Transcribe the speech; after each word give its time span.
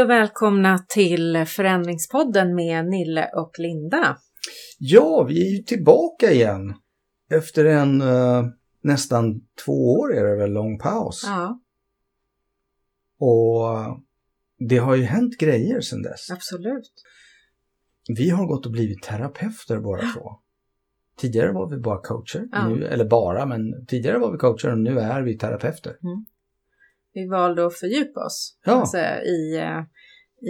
Hej 0.00 0.04
och 0.04 0.10
välkomna 0.10 0.78
till 0.88 1.44
Förändringspodden 1.46 2.54
med 2.54 2.86
Nille 2.86 3.30
och 3.34 3.58
Linda. 3.58 4.16
Ja, 4.78 5.26
vi 5.28 5.46
är 5.48 5.56
ju 5.56 5.62
tillbaka 5.62 6.32
igen. 6.32 6.74
Efter 7.30 7.64
en 7.64 8.02
uh, 8.02 8.44
nästan 8.82 9.40
två 9.64 9.92
år 9.92 10.16
är 10.16 10.24
det 10.24 10.36
väl 10.36 10.52
lång 10.52 10.78
paus. 10.78 11.22
Ja, 11.26 11.60
Och 13.18 14.00
det 14.68 14.78
har 14.78 14.96
ju 14.96 15.02
hänt 15.02 15.38
grejer 15.38 15.80
sedan 15.80 16.02
dess. 16.02 16.30
absolut. 16.30 16.92
Vi 18.08 18.30
har 18.30 18.46
gått 18.46 18.66
och 18.66 18.72
blivit 18.72 19.02
terapeuter 19.02 19.80
båda 19.80 20.02
två. 20.02 20.30
Tidigare 21.16 21.52
var 21.52 21.70
vi 21.70 21.76
bara 21.78 22.00
coacher, 22.00 22.48
Ja. 22.52 22.68
nu, 22.68 22.84
eller 22.84 23.04
bara, 23.04 23.46
men 23.46 23.86
tidigare 23.86 24.18
var 24.18 24.32
vi 24.32 24.38
coacher 24.38 24.72
och 24.72 24.78
nu 24.78 24.98
är 24.98 25.22
vi 25.22 25.38
terapeuter. 25.38 25.96
Vi 27.12 27.26
valde 27.26 27.66
att 27.66 27.78
fördjupa 27.78 28.24
oss 28.24 28.58
Ja. 28.64 28.72
alltså, 28.72 28.98
i, 29.24 29.56
eh, 29.56 29.82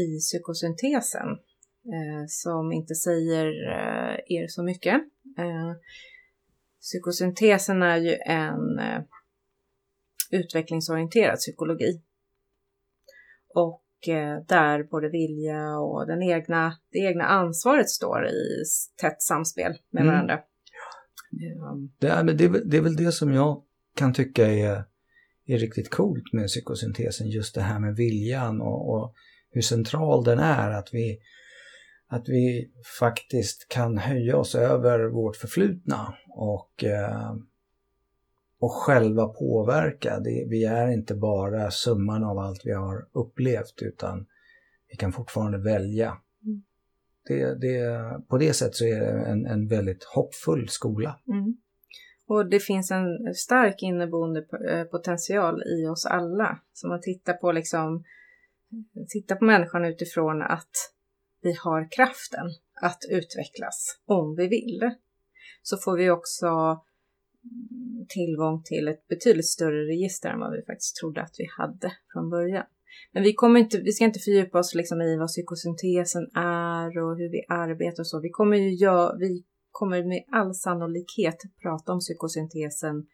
i 0.01 0.19
psykosyntesen 0.21 1.29
eh, 1.85 2.25
som 2.29 2.73
inte 2.73 2.95
säger 2.95 3.47
eh, 3.47 4.15
er 4.27 4.47
så 4.49 4.63
mycket. 4.63 4.95
Eh, 5.39 5.73
psykosyntesen 6.81 7.83
är 7.83 7.97
ju 7.97 8.17
en 8.27 8.79
eh, 8.79 9.03
utvecklingsorienterad 10.31 11.37
psykologi. 11.39 12.03
Och 13.55 14.09
eh, 14.09 14.41
där 14.49 14.83
både 14.83 15.09
vilja 15.09 15.79
och 15.79 16.07
den 16.07 16.23
egna, 16.23 16.73
det 16.93 16.99
egna 16.99 17.25
ansvaret 17.25 17.89
står 17.89 18.27
i 18.27 18.65
tätt 19.01 19.23
samspel 19.23 19.73
med 19.91 20.03
Mm. 20.03 20.15
varandra. 20.15 20.41
Det 21.99 22.09
är, 22.09 22.65
det 22.71 22.77
är 22.77 22.81
väl 22.81 22.97
det 22.97 23.13
som 23.13 23.33
jag 23.33 23.63
kan 23.97 24.13
tycka 24.13 24.47
är, 24.47 24.85
är 25.53 25.59
riktigt 25.59 25.91
coolt 25.91 26.33
med 26.33 26.47
psykosyntesen. 26.47 27.29
Just 27.29 27.55
det 27.55 27.61
här 27.61 27.79
med 27.79 27.97
viljan 27.97 28.61
och, 28.61 28.95
och 28.95 29.15
hur 29.51 29.61
central 29.61 30.25
den 30.25 30.39
är. 30.39 30.71
Att 30.71 30.95
vi, 30.95 31.19
att 32.07 32.29
vi 32.29 32.71
faktiskt 33.01 33.69
kan 33.69 33.99
höja 33.99 34.37
oss 34.37 34.55
över 34.55 35.09
vårt 35.09 35.37
förflutna 35.37 36.15
och, 36.29 36.85
eh, 36.85 37.35
och 38.59 38.73
själva 38.73 39.29
påverka. 39.29 40.21
Det, 40.21 40.47
vi 40.49 40.65
är 40.65 40.89
inte 40.89 41.15
bara 41.15 41.71
summan 41.71 42.25
av 42.25 42.39
allt 42.39 42.61
vi 42.65 42.73
har 42.73 43.09
upplevt 43.13 43.83
utan 43.83 44.27
vi 44.91 44.97
kan 44.97 45.13
fortfarande 45.13 45.59
välja. 45.59 46.17
Mm. 46.45 46.63
Det, 47.29 47.55
det, 47.55 48.29
på 48.29 48.39
det 48.39 48.53
sättet 48.53 48.75
så 48.75 48.85
är 48.85 49.01
det 49.01 49.07
en, 49.07 49.47
en 49.47 49.69
väldigt 49.69 50.05
hoppfull 50.05 50.69
skola. 50.69 51.21
Mm. 51.29 51.57
Och 52.31 52.47
det 52.47 52.61
finns 52.61 52.91
en 52.91 53.35
stark 53.35 53.83
inneboende 53.83 54.47
eh, 54.71 54.85
potential 54.85 55.63
i 55.63 55.87
oss 55.87 56.07
alla. 56.07 56.61
Så 56.73 56.89
man 56.89 57.01
tittar 57.01 57.33
på 57.33 57.53
liksom, 57.53 58.05
tittar 59.09 59.37
på 59.37 59.45
människan 59.45 59.85
utifrån 59.85 60.43
att 60.43 60.71
vi 61.43 61.53
har 61.53 61.89
kraften 61.91 62.47
att 62.83 62.99
utvecklas 63.11 64.01
om 64.05 64.37
vi 64.37 64.49
vill. 64.49 64.91
Så 65.63 65.77
får 65.77 65.97
vi 65.97 66.11
också 66.11 66.81
tillgång 68.09 68.63
till 68.63 68.89
ett 68.89 69.09
betydligt 69.09 69.49
större 69.49 69.85
register 69.85 70.31
än 70.31 70.41
vad 70.41 70.53
vi 70.53 70.63
faktiskt 70.63 70.97
trodde 70.97 71.23
att 71.23 71.35
vi 71.39 71.47
hade 71.59 71.93
från 72.13 72.31
början. 72.31 72.67
Men 73.13 73.23
vi, 73.23 73.35
kommer 73.35 73.61
inte, 73.61 73.79
vi 73.79 73.93
ska 73.93 74.05
inte 74.05 74.19
fördjupa 74.19 74.59
oss 74.59 74.75
liksom 74.75 75.01
i 75.03 75.17
vad 75.17 75.29
psykosyntesen 75.29 76.31
är 76.35 76.99
och 77.03 77.17
hur 77.17 77.31
vi 77.31 77.45
arbetar 77.49 78.03
och 78.03 78.07
så. 78.07 78.21
Vi 78.21 78.31
kommer 78.31 78.57
ju 78.57 78.87
gö- 78.87 79.17
vi 79.19 79.45
kommer 79.71 80.05
med 80.05 80.25
all 80.33 80.55
sannolikhet 80.55 81.37
prata 81.63 81.93
om 81.93 81.99
psykosyntesen 82.01 83.07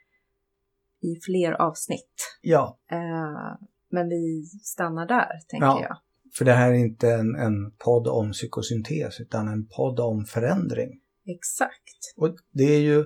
i 1.03 1.21
fler 1.27 1.53
avsnitt. 1.53 2.39
Ja, 2.43 2.79
Eh, 2.93 3.67
men 3.91 4.09
vi 4.09 4.45
stannar 4.63 5.07
där, 5.07 5.29
tänker 5.49 5.67
Ja. 5.67 5.83
jag. 5.83 5.97
För 6.39 6.45
det 6.45 6.53
här 6.53 6.71
är 6.71 6.75
inte 6.75 7.11
en, 7.13 7.35
en 7.37 7.71
podd 7.85 8.07
om 8.09 8.33
psykosyntes 8.33 9.21
utan 9.21 9.49
en 9.49 9.69
podd 9.77 10.01
om 10.01 10.25
förändring. 10.25 11.01
Exakt. 11.27 12.01
Och 12.17 12.37
det 12.53 12.65
är 12.65 12.81
ju 12.81 13.05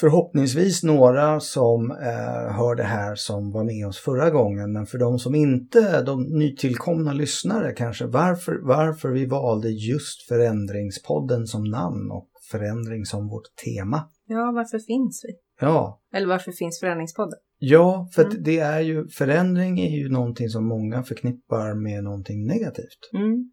förhoppningsvis 0.00 0.82
några 0.82 1.40
som 1.40 1.90
eh, 1.90 2.52
hör 2.56 2.74
det 2.74 2.82
här 2.82 3.14
som 3.14 3.52
var 3.52 3.64
med 3.64 3.86
oss 3.86 3.98
förra 3.98 4.30
gången. 4.30 4.72
Men 4.72 4.86
för 4.86 4.98
de 4.98 5.18
som 5.18 5.34
inte, 5.34 6.02
de 6.02 6.22
nytillkomna 6.22 7.12
lyssnare 7.12 7.72
kanske, 7.72 8.06
varför, 8.06 8.58
varför 8.62 9.08
vi 9.08 9.26
valde 9.26 9.68
just 9.68 10.28
Förändringspodden 10.28 11.46
som 11.46 11.64
namn 11.64 12.10
och 12.10 12.28
förändring 12.50 13.04
som 13.04 13.28
vårt 13.28 13.56
tema. 13.64 14.08
Ja, 14.26 14.52
varför 14.54 14.78
finns 14.78 15.24
vi? 15.28 15.32
Ja, 15.66 16.00
Eller 16.14 16.26
varför 16.26 16.52
finns 16.52 16.80
Förändringspodden? 16.80 17.38
ja 17.58 18.08
för 18.14 18.24
Mm. 18.24 18.42
det 18.42 18.58
är 18.58 18.80
ju, 18.80 19.08
förändring 19.08 19.80
är 19.80 19.96
ju 19.96 20.08
någonting 20.08 20.48
som 20.48 20.68
många 20.68 21.02
förknippar 21.02 21.74
med 21.74 22.04
någonting 22.04 22.46
negativt. 22.46 23.02
Mm. 23.14 23.50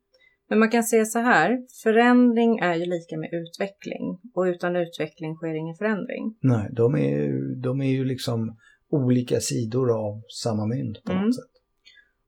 Men 0.50 0.59
man 0.59 0.69
kan 0.72 0.84
säga 0.84 1.06
så 1.06 1.19
här, 1.19 1.58
förändring 1.84 2.59
är 2.59 2.75
ju 2.75 2.85
lika 2.85 3.18
med 3.18 3.30
utveckling 3.34 4.19
och 4.34 4.41
utan 4.41 4.75
utveckling 4.75 5.35
sker 5.35 5.53
ingen 5.53 5.75
förändring. 5.75 6.38
Nej, 6.41 6.69
de 6.72 6.96
är 6.96 7.09
ju, 7.09 7.56
de 7.56 7.81
är 7.81 7.91
ju 7.91 8.06
liksom 8.06 8.58
olika 8.90 9.40
sidor 9.40 9.91
av 10.08 10.22
samma 10.44 10.66
mynt 10.66 11.03
på 11.03 11.12
Mm. 11.12 11.25
något 11.25 11.35
sätt. 11.35 11.52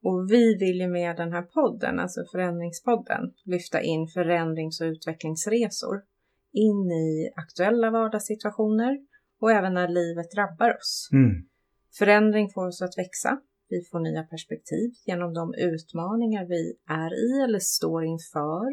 Och 0.04 0.32
vi 0.32 0.58
vill 0.58 0.80
ju 0.80 0.88
med 0.88 1.18
den 1.18 1.32
här 1.32 1.42
podden, 1.42 2.00
alltså 2.00 2.20
Förändringspodden, 2.32 3.34
lyfta 3.46 3.82
in 3.82 4.08
förändrings 4.08 4.82
och 4.82 4.86
utvecklingsresor 4.86 6.02
in 6.54 6.92
i 6.92 7.32
aktuella 7.36 7.92
vardagssituationer 7.92 8.98
och 9.42 9.52
även 9.52 9.74
när 9.74 9.88
livet 9.88 10.32
drabbar 10.32 10.70
oss. 10.70 11.10
Mm. 11.14 11.32
Förändring 11.98 12.50
får 12.54 12.68
oss 12.68 12.82
att 12.82 12.98
växa. 12.98 13.42
Vi 13.70 13.84
får 13.92 14.00
nya 14.00 14.24
perspektiv 14.24 14.92
genom 15.06 15.34
de 15.34 15.54
utmaningar 15.54 16.46
vi 16.46 16.76
är 16.88 17.14
i 17.14 17.44
eller 17.44 17.60
står 17.60 18.06
inför. 18.06 18.70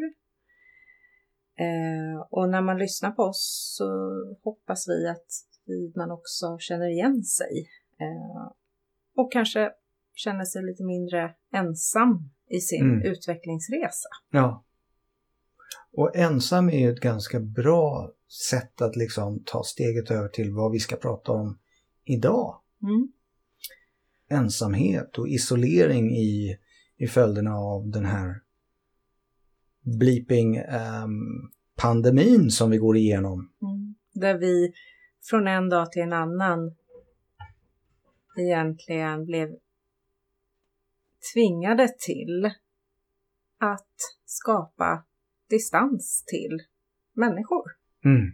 Eh, 1.59 2.21
och 2.29 2.49
när 2.49 2.61
man 2.61 2.77
lyssnar 2.77 3.11
på 3.11 3.23
oss 3.23 3.75
så 3.77 3.87
hoppas 4.43 4.87
vi 4.87 5.07
att 5.07 5.27
man 5.95 6.11
också 6.11 6.57
känner 6.59 6.89
igen 6.89 7.23
sig. 7.23 7.69
Eh, 7.99 8.51
och 9.15 9.31
kanske 9.31 9.71
känner 10.13 10.45
sig 10.45 10.63
lite 10.63 10.83
mindre 10.83 11.35
ensam 11.53 12.29
i 12.49 12.59
sin 12.59 12.91
Mm. 12.91 13.01
utvecklingsresa. 13.11 14.09
Ja. 14.31 14.63
Och 15.91 16.15
ensam 16.15 16.69
är 16.69 16.79
ju 16.79 16.91
ett 16.91 16.99
ganska 16.99 17.39
bra 17.39 18.11
sätt 18.49 18.81
att 18.81 18.95
liksom 18.95 19.43
ta 19.45 19.63
steget 19.63 20.11
över 20.11 20.29
till 20.29 20.53
vad 20.53 20.71
vi 20.71 20.79
ska 20.79 20.95
prata 20.95 21.31
om 21.31 21.59
idag. 22.03 22.61
Mm. 22.83 23.11
Ensamhet 24.29 25.17
och 25.17 25.27
isolering 25.27 26.15
i, 26.15 26.57
i 26.97 27.07
följderna 27.07 27.55
av 27.55 27.89
den 27.89 28.05
här 28.05 28.41
bleeping 29.81 30.55
ehm, 30.55 31.51
pandemin 31.75 32.51
som 32.51 32.71
vi 32.71 32.77
går 32.77 32.97
igenom. 32.97 33.51
Mm. 33.61 33.95
Där 34.13 34.37
vi 34.37 34.73
från 35.29 35.47
en 35.47 35.69
dag 35.69 35.91
till 35.91 36.01
en 36.01 36.13
annan 36.13 36.75
egentligen 38.37 39.25
blev 39.25 39.49
tvingade 41.33 41.87
till 41.87 42.45
att 43.59 43.95
skapa 44.25 45.03
distans 45.49 46.23
till 46.27 46.59
människor. 47.13 47.63
Mm. 48.05 48.31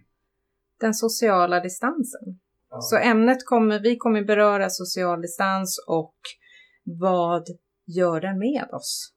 Den 0.79 0.93
sociala 0.93 1.59
distansen. 1.59 2.39
Ja. 2.73 2.81
Så 2.81 2.97
ämnet 2.97 3.45
kommer, 3.45 3.79
vi 3.79 3.97
kommer 3.97 4.23
beröra 4.23 4.69
social 4.69 5.21
distans 5.21 5.83
och 5.87 6.15
vad 6.83 7.47
gör 7.85 8.21
den 8.21 8.39
med 8.39 8.69
oss? 8.71 9.13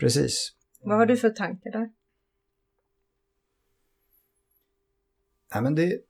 Precis. 0.00 0.52
Vad 0.80 0.98
har 0.98 1.06
du 1.06 1.16
för 1.16 1.30
tankar 1.30 1.70
där? 1.70 1.90
Ja, 5.54 5.60
men 5.60 5.74
det, 5.74 6.00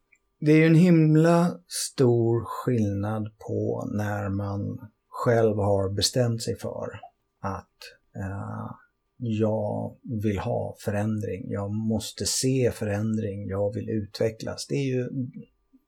det 0.41 0.53
är 0.53 0.57
ju 0.57 0.67
en 0.67 0.75
himla 0.75 1.61
stor 1.67 2.45
skillnad 2.45 3.39
på 3.39 3.89
när 3.93 4.29
man 4.29 4.91
själv 5.09 5.57
har 5.57 5.91
bestämt 5.91 6.43
sig 6.43 6.57
för 6.57 7.01
att 7.41 7.79
eh, 8.17 8.71
jag 9.19 9.97
vill 10.03 10.39
ha 10.39 10.77
förändring, 10.79 11.51
jag 11.51 11.71
måste 11.71 12.27
se 12.27 12.71
förändring, 12.75 13.49
jag 13.49 13.75
vill 13.75 13.91
utvecklas. 13.91 14.67
Det 14.67 14.75
är 14.75 14.85
ju 14.85 15.09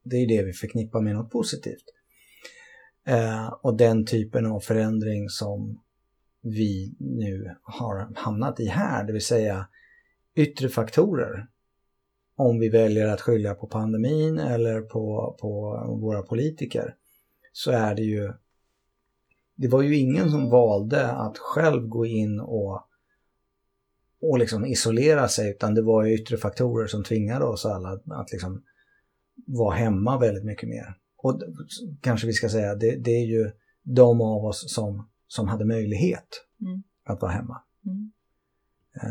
det, 0.03 0.17
är 0.17 0.29
det 0.29 0.43
vi 0.43 0.53
förknippar 0.53 1.01
med 1.01 1.15
något 1.15 1.31
positivt. 1.31 1.85
Eh, 3.07 3.49
och 3.49 3.77
den 3.77 4.07
typen 4.07 4.47
av 4.47 4.61
förändring 4.61 5.29
som 5.29 5.81
vi 6.43 6.95
nu 6.99 7.57
har 7.63 8.09
hamnat 8.15 8.61
i 8.61 8.67
här, 8.67 9.05
det 9.05 9.13
vill 9.13 9.25
säga 9.25 9.67
yttre 10.35 10.69
faktorer 10.69 11.47
om 12.37 12.59
vi 12.59 12.69
väljer 12.69 13.09
att 13.09 13.21
skylla 13.21 13.55
på 13.55 13.67
pandemin 13.67 14.39
eller 14.39 14.81
på, 14.81 15.37
på 15.41 15.51
våra 16.01 16.23
politiker 16.23 16.95
så 17.53 17.71
är 17.71 17.95
det 17.95 18.03
ju 18.03 18.33
det 19.55 19.69
var 19.69 19.83
ju 19.83 19.97
ingen 19.97 20.31
som 20.31 20.51
valde 20.51 21.11
att 21.11 21.39
själv 21.39 21.89
gå 21.89 22.07
in 22.07 22.41
och, 22.41 22.90
och 24.23 24.39
liksom 24.39 24.67
isolera 24.67 25.29
sig 25.29 25.51
utan 25.51 25.75
det 25.75 25.83
var 25.83 26.05
ju 26.05 26.15
yttre 26.15 26.37
faktorer 26.37 26.87
som 26.87 27.05
tvingade 27.05 27.45
oss 27.45 27.67
alla 27.67 28.01
att, 28.11 28.33
liksom 28.33 28.63
vara 29.47 29.75
hemma 29.75 30.19
väldigt 30.19 30.45
mycket 30.45 30.69
mer. 30.69 30.95
Och 31.17 31.41
kanske 32.01 32.27
vi 32.27 32.33
ska 32.33 32.49
säga, 32.49 32.75
det, 32.75 32.97
det 32.97 33.11
är 33.11 33.27
ju 33.27 33.51
de 33.83 34.21
av 34.21 34.45
oss 34.45 34.75
som, 34.75 35.09
som 35.27 35.49
hade 35.49 35.65
möjlighet 35.65 36.47
Mm. 36.61 36.83
att 37.05 37.23
vara 37.23 37.33
hemma. 37.33 37.63
Mm. 37.87 38.13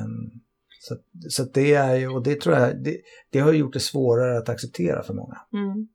Um, 0.05 0.41
så, 0.79 0.95
så 1.29 1.43
det 1.43 1.73
är 1.73 1.95
ju, 1.95 2.07
och 2.07 2.23
det 2.23 2.41
tror 2.41 2.55
jag, 2.55 2.83
det, 2.83 3.01
det 3.29 3.39
har 3.39 3.53
gjort 3.53 3.73
det 3.73 3.79
svårare 3.79 4.37
att 4.37 4.49
acceptera 4.49 5.03
för 5.03 5.13
många. 5.13 5.37
Mm. 5.53 5.87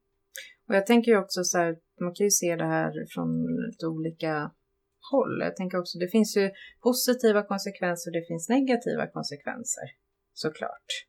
Och 0.68 0.74
jag 0.74 0.86
tänker 0.86 1.12
ju 1.12 1.18
också 1.18 1.44
så 1.44 1.58
här, 1.58 1.76
man 2.00 2.14
kan 2.14 2.26
ju 2.26 2.30
se 2.30 2.56
det 2.56 2.66
här 2.66 2.92
från 3.14 3.56
lite 3.70 3.86
olika 3.86 4.50
håll. 5.10 5.40
Jag 5.40 5.56
tänker 5.56 5.78
också, 5.78 5.98
det 5.98 6.08
finns 6.08 6.36
ju 6.36 6.50
positiva 6.80 7.42
konsekvenser 7.42 8.10
och 8.10 8.12
det 8.12 8.26
finns 8.26 8.48
negativa 8.48 9.06
konsekvenser, 9.06 9.84
såklart. 10.32 11.06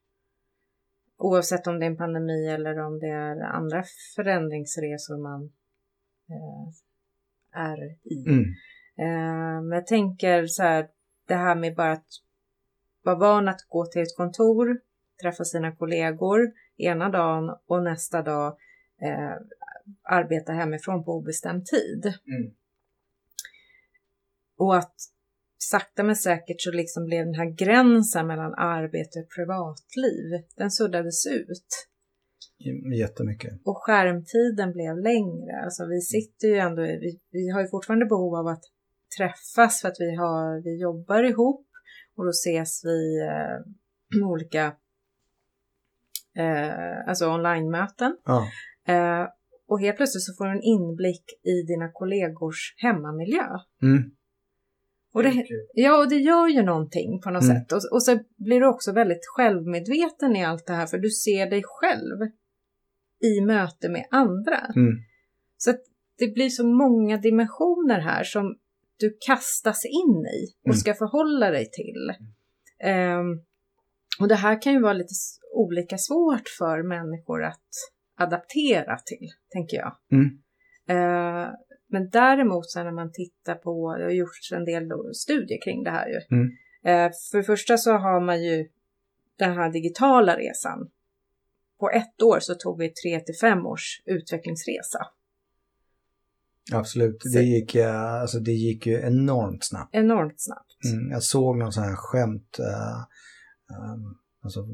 Oavsett 1.18 1.68
om 1.68 1.80
det 1.80 1.86
är 1.86 1.90
en 1.90 1.98
pandemi 1.98 2.48
eller 2.48 2.80
om 2.80 3.00
det 3.00 3.08
är 3.08 3.42
andra 3.42 3.84
förändringsresor 4.16 5.18
man 5.18 5.44
eh, 6.30 6.68
är 7.62 7.84
i. 8.04 8.30
Mm. 8.30 8.44
Eh, 8.98 9.62
men 9.62 9.72
jag 9.72 9.88
tänker 9.88 10.46
så 10.46 10.64
här, 10.64 10.88
det 11.28 11.36
här 11.36 11.56
med 11.56 11.76
bara 11.76 11.92
att 11.92 12.08
vara 13.04 13.16
van 13.16 13.48
att 13.48 13.62
gå 13.70 13.86
till 13.86 14.02
ett 14.02 14.18
kontor, 14.18 14.80
träffa 15.22 15.44
sina 15.44 15.76
kollegor 15.76 16.52
ena 16.78 17.10
dagen 17.10 17.58
och 17.66 17.84
nästa 17.84 18.22
dag 18.22 18.58
eh, 19.02 19.36
arbeta 20.04 20.54
hemifrån 20.54 21.04
på 21.04 21.12
obestämd 21.12 21.66
tid. 21.66 22.06
Mm. 22.06 22.54
Och 24.58 24.78
att 24.78 24.96
sakta 25.58 26.04
men 26.04 26.16
säkert 26.16 26.62
så 26.62 26.72
liksom 26.72 27.06
blev 27.06 27.26
den 27.26 27.36
här 27.36 27.56
gränsen 27.56 28.28
mellan 28.28 28.54
arbete 28.54 29.20
och 29.20 29.30
privatliv, 29.36 30.48
den 30.58 30.72
suddades 30.72 31.26
ut. 31.26 31.88
Jättemycket. 33.00 33.62
Och 33.66 33.78
skärmtiden 33.78 34.72
blev 34.72 34.98
längre. 34.98 35.64
Alltså 35.64 35.86
vi 35.86 36.02
sitter 36.02 36.48
ju 36.48 36.58
ändå, 36.58 36.82
vi, 36.82 37.20
vi 37.32 37.50
har 37.50 37.62
ju 37.62 37.68
fortfarande 37.68 38.06
behov 38.06 38.36
av 38.36 38.48
att 38.48 38.64
träffas 39.18 39.82
för 39.82 39.88
att 39.88 40.00
vi, 40.00 40.16
har, 40.16 40.64
vi 40.64 40.82
jobbar 40.82 41.24
ihop 41.24 41.68
och 42.16 42.26
då 42.26 42.30
ses 42.30 42.86
vi 42.86 43.22
eh, 43.22 43.58
med 44.20 44.30
olika 44.30 44.66
eh, 46.36 47.08
alltså 47.08 47.34
online-möten. 47.34 48.18
Ja. 48.26 48.48
Eh, 48.88 49.28
och 49.68 49.80
helt 49.80 49.98
plötsligt 49.98 50.24
så 50.24 50.34
får 50.34 50.46
du 50.46 50.52
en 50.52 50.62
inblick 50.62 51.26
i 51.44 51.62
dina 51.68 51.92
kollegors 51.92 52.76
hemmamiljö. 52.78 53.48
Mm. 53.82 54.12
Och 55.16 55.24
det, 55.24 55.46
ja, 55.74 55.98
och 55.98 56.10
det 56.10 56.16
gör 56.18 56.48
ju 56.48 56.64
någonting 56.64 57.22
på 57.22 57.30
något 57.30 57.44
Mm. 57.44 57.56
sätt. 57.56 57.72
Och, 57.72 57.82
och 57.92 58.04
så 58.04 58.20
blir 58.38 58.60
du 58.60 58.68
också 58.68 58.92
väldigt 58.92 59.26
självmedveten 59.36 60.36
i 60.36 60.46
allt 60.46 60.66
det 60.68 60.74
här 60.74 60.88
för 60.88 60.98
du 60.98 61.10
ser 61.10 61.50
dig 61.50 61.62
själv 61.66 62.18
i 63.24 63.42
möte 63.42 63.90
med 63.90 64.06
andra. 64.12 64.60
Mm. 64.76 64.94
Så 65.58 65.70
att 65.70 65.82
det 66.18 66.28
blir 66.34 66.50
så 66.50 66.66
många 66.68 67.18
dimensioner 67.18 68.00
här 68.00 68.24
som 68.24 68.58
du 69.00 69.18
kastas 69.28 69.86
in 69.86 70.26
i 70.26 70.54
och 70.62 70.68
Mm. 70.68 70.78
ska 70.78 70.94
förhålla 70.94 71.52
dig 71.52 71.70
till. 71.72 72.14
Ehm, 72.80 73.42
och 74.20 74.28
det 74.28 74.36
här 74.36 74.62
kan 74.62 74.74
ju 74.74 74.82
vara 74.82 74.94
lite 74.94 75.14
olika 75.54 75.98
svårt 75.98 76.50
för 76.58 76.84
människor 76.84 77.44
att 77.44 77.70
adaptera 78.20 78.98
till, 79.06 79.30
tänker 79.50 79.78
jag. 79.78 79.96
Mm. 80.12 80.26
Eh, 80.90 81.50
men 81.88 82.10
däremot 82.10 82.70
så 82.70 82.84
när 82.84 82.92
man 82.92 83.12
tittar 83.12 83.56
på, 83.56 83.96
det 83.98 84.04
har 84.04 84.12
gjorts 84.12 84.52
en 84.52 84.66
del 84.66 84.92
studier 85.14 85.60
kring 85.64 85.84
det 85.84 85.92
här 85.92 86.08
ju. 86.08 86.38
Mm. 86.38 86.48
Eh, 86.86 87.12
för 87.32 87.38
det 87.38 87.44
första 87.44 87.78
så 87.78 87.92
har 87.92 88.20
man 88.20 88.44
ju 88.44 88.68
den 89.38 89.54
här 89.54 89.72
digitala 89.72 90.38
resan. 90.38 90.90
På 91.80 91.90
ett 91.90 92.22
år 92.22 92.40
så 92.40 92.56
tog 92.56 92.80
vi 92.80 92.90
tre 92.90 93.20
till 93.20 93.36
fem 93.42 93.66
års 93.66 94.02
utvecklingsresa. 94.06 95.00
Absolut. 96.74 97.22
Det 97.34 97.44
gick, 97.44 97.76
eh, 97.76 98.14
alltså, 98.22 98.40
det 98.40 98.52
gick 98.52 98.86
ju 98.86 99.00
enormt 99.02 99.64
snabbt. 99.64 99.96
Enormt 99.96 100.42
snabbt. 100.42 100.94
Mm. 100.94 101.12
Jag 101.12 101.24
såg 101.24 101.58
någon 101.58 101.72
sån 101.74 101.84
här 101.84 101.96
skämt. 101.96 102.60
eh, 102.60 103.00
ehm, 103.76 104.16
alltså, 104.44 104.68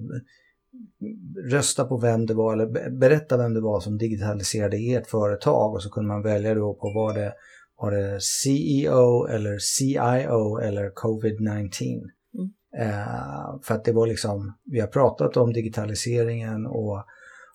rösta 1.51 1.85
på 1.85 1.97
vem 1.97 2.25
det 2.25 2.33
var 2.33 2.53
eller 2.53 2.65
be- 2.65 2.89
berätta 2.89 3.37
vem 3.37 3.53
det 3.53 3.61
var 3.61 3.79
som 3.79 3.97
digitaliserade 3.97 4.77
ert 4.77 5.07
företag 5.07 5.73
och 5.73 5.83
så 5.83 5.89
kunde 5.89 6.07
man 6.07 6.21
välja 6.21 6.55
då 6.55 6.73
på 6.73 6.91
var 6.93 7.13
det, 7.13 7.33
var 7.81 7.91
det 7.91 8.21
CEO 8.21 9.27
eller 9.27 9.57
CIO 9.59 10.57
eller 10.57 10.89
COVID-19. 10.89 12.01
Mm. 12.37 12.51
Eh, 12.77 13.59
för 13.63 13.75
att 13.75 13.85
det 13.85 13.91
var 13.91 14.07
liksom, 14.07 14.53
vi 14.65 14.79
har 14.79 14.87
pratat 14.87 15.37
om 15.37 15.53
digitaliseringen 15.53 16.65
och, 16.65 17.03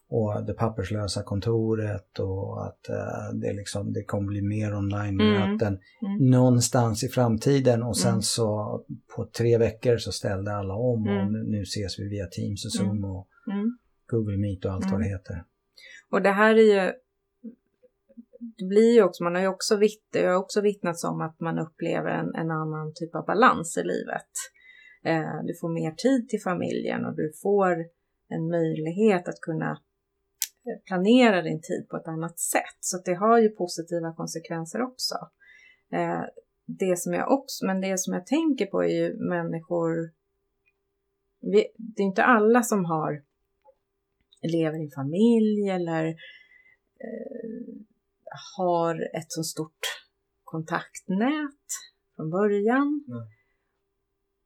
och 0.09 0.45
det 0.47 0.55
papperslösa 0.55 1.23
kontoret 1.23 2.19
och 2.19 2.67
att 2.67 2.89
eh, 2.89 3.35
det, 3.35 3.53
liksom, 3.53 3.93
det 3.93 4.05
kommer 4.05 4.27
bli 4.29 4.43
mer 4.43 4.75
online-möten 4.75 5.79
Mm. 6.03 6.31
någonstans 6.31 7.05
i 7.05 7.09
framtiden 7.09 7.83
och 7.83 7.97
sen 7.97 8.11
Mm. 8.11 8.23
så 8.23 8.81
på 9.17 9.27
tre 9.27 9.59
veckor 9.59 9.97
så 9.97 10.13
ställde 10.13 10.53
alla 10.53 10.75
om 10.75 11.07
och 11.07 11.13
Mm. 11.13 11.33
nu, 11.33 11.43
nu 11.43 11.63
ses 11.63 11.99
vi 11.99 12.09
via 12.09 12.27
Teams 12.27 12.65
och 12.65 12.73
Zoom 12.73 13.05
och 13.05 13.29
Mm. 13.53 13.79
Google 14.11 14.37
Meet 14.37 14.65
och 14.65 14.73
allt 14.73 14.91
vad 14.91 15.01
det 15.01 15.07
heter. 15.09 15.45
Och 16.11 16.23
det 16.23 16.31
här 16.31 16.55
är 16.55 16.87
ju, 16.87 16.93
det 18.59 18.65
blir 18.65 18.95
ju 18.95 19.03
också, 19.03 19.25
man 19.25 19.35
har 19.35 19.43
ju 19.43 19.49
också, 19.49 19.77
vitt, 19.77 20.05
jag 20.13 20.31
har 20.31 20.37
också 20.39 20.61
vittnats 20.61 21.05
om 21.05 21.21
att 21.21 21.41
man 21.41 21.59
upplever 21.59 22.11
en, 22.11 22.35
en 22.35 22.51
annan 22.51 22.93
typ 22.95 23.15
av 23.15 23.27
balans 23.27 23.77
i 23.77 23.83
livet. 23.83 24.31
Eh, 25.05 25.45
du 25.47 25.55
får 25.61 25.69
mer 25.69 25.91
tid 25.93 26.29
till 26.29 26.41
familjen 26.43 27.05
och 27.05 27.17
du 27.17 27.33
får 27.43 27.77
en 28.29 28.49
möjlighet 28.49 29.29
att 29.29 29.41
kunna 29.41 29.79
planera 30.87 31.43
din 31.43 31.61
tid 31.61 31.89
på 31.91 31.97
ett 31.97 32.09
annat 32.09 32.39
sätt. 32.39 32.79
Så 32.81 33.03
det 33.05 33.15
har 33.15 33.39
ju 33.39 33.49
positiva 33.49 34.15
konsekvenser 34.15 34.83
också. 34.83 35.15
Eh, 35.93 36.23
det 36.67 36.99
som 36.99 37.13
jag 37.13 37.33
också, 37.33 37.67
men 37.67 37.81
det 37.81 37.99
som 37.99 38.15
jag 38.15 38.27
tänker 38.27 38.67
på 38.67 38.85
är 38.85 38.89
ju 38.89 39.17
människor, 39.17 40.13
vi, 41.41 41.67
det 41.77 42.03
är 42.03 42.07
inte 42.07 42.25
alla 42.25 42.63
som 42.63 42.85
har 42.85 43.23
lever 44.43 44.79
i 44.79 44.85
en 44.85 44.91
familj 44.91 45.69
eller 45.69 46.07
eh, 46.07 47.75
har 48.57 49.17
ett 49.17 49.33
så 49.33 49.43
stort 49.43 49.81
kontaktnät 50.45 51.67
från 52.17 52.31
början. 52.31 53.05
Nej. 53.07 53.29